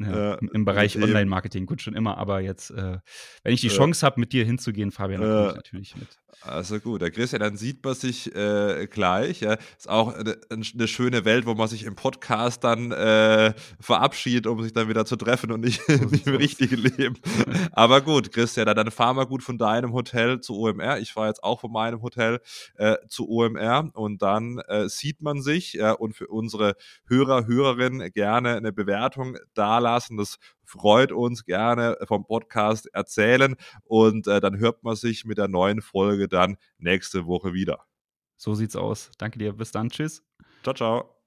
ja, 0.00 0.34
äh, 0.34 0.38
Im 0.52 0.64
Bereich 0.64 0.96
Online-Marketing, 0.96 1.66
gut, 1.66 1.82
schon 1.82 1.94
immer, 1.94 2.18
aber 2.18 2.40
jetzt, 2.40 2.70
äh, 2.70 2.98
wenn 3.42 3.52
ich 3.52 3.60
die 3.60 3.68
Chance 3.68 4.04
habe, 4.04 4.20
mit 4.20 4.32
dir 4.32 4.44
hinzugehen, 4.44 4.90
Fabian, 4.90 5.20
dann 5.20 5.30
komme 5.30 5.48
ich 5.50 5.56
natürlich 5.56 5.96
mit. 5.96 6.08
Also 6.42 6.80
gut, 6.80 7.02
der 7.02 7.10
Chris, 7.10 7.32
ja, 7.32 7.38
dann 7.38 7.56
sieht 7.56 7.84
man 7.84 7.94
sich 7.94 8.34
äh, 8.34 8.86
gleich. 8.86 9.40
Ja. 9.40 9.54
Ist 9.76 9.88
auch 9.88 10.14
eine, 10.14 10.38
eine, 10.48 10.88
schöne 10.88 11.24
Welt, 11.24 11.44
wo 11.44 11.54
man 11.54 11.68
sich 11.68 11.84
im 11.84 11.94
Podcast 11.94 12.64
dann 12.64 12.92
äh, 12.92 13.52
verabschiedet, 13.78 14.46
um 14.46 14.62
sich 14.62 14.72
dann 14.72 14.88
wieder 14.88 15.04
zu 15.04 15.16
treffen 15.16 15.52
und 15.52 15.60
nicht, 15.60 15.86
nicht 16.10 16.26
im 16.26 16.36
richtigen 16.36 16.76
Leben. 16.76 17.16
Aber 17.72 18.00
gut, 18.00 18.32
Chris, 18.32 18.56
ja, 18.56 18.64
dann 18.64 18.90
fahren 18.90 19.16
wir 19.16 19.26
gut 19.26 19.42
von 19.42 19.58
deinem 19.58 19.92
Hotel 19.92 20.40
zu 20.40 20.56
OMR. 20.56 20.98
Ich 20.98 21.12
fahre 21.12 21.28
jetzt 21.28 21.44
auch 21.44 21.60
von 21.60 21.72
meinem 21.72 22.00
Hotel 22.02 22.40
äh, 22.76 22.96
zu 23.08 23.28
OMR 23.28 23.90
und 23.94 24.22
dann 24.22 24.58
äh, 24.68 24.88
sieht 24.88 25.20
man 25.20 25.42
sich 25.42 25.78
und 25.98 26.14
für 26.14 26.26
unsere 26.28 26.74
Hörer, 27.06 27.46
Hörerinnen 27.46 28.12
gerne 28.12 28.56
eine 28.56 28.72
Bewertung 28.72 29.36
dalassen. 29.54 30.16
Das 30.16 30.38
freut 30.70 31.12
uns 31.12 31.44
gerne 31.44 31.96
vom 32.06 32.24
Podcast 32.24 32.86
erzählen 32.94 33.56
und 33.84 34.26
äh, 34.26 34.40
dann 34.40 34.58
hört 34.58 34.82
man 34.84 34.96
sich 34.96 35.24
mit 35.24 35.38
der 35.38 35.48
neuen 35.48 35.82
Folge 35.82 36.28
dann 36.28 36.56
nächste 36.78 37.26
Woche 37.26 37.52
wieder. 37.52 37.84
So 38.36 38.54
sieht's 38.54 38.76
aus. 38.76 39.10
Danke 39.18 39.38
dir. 39.38 39.52
Bis 39.52 39.72
dann. 39.72 39.90
Tschüss. 39.90 40.24
Ciao, 40.62 40.74
ciao. 40.74 41.19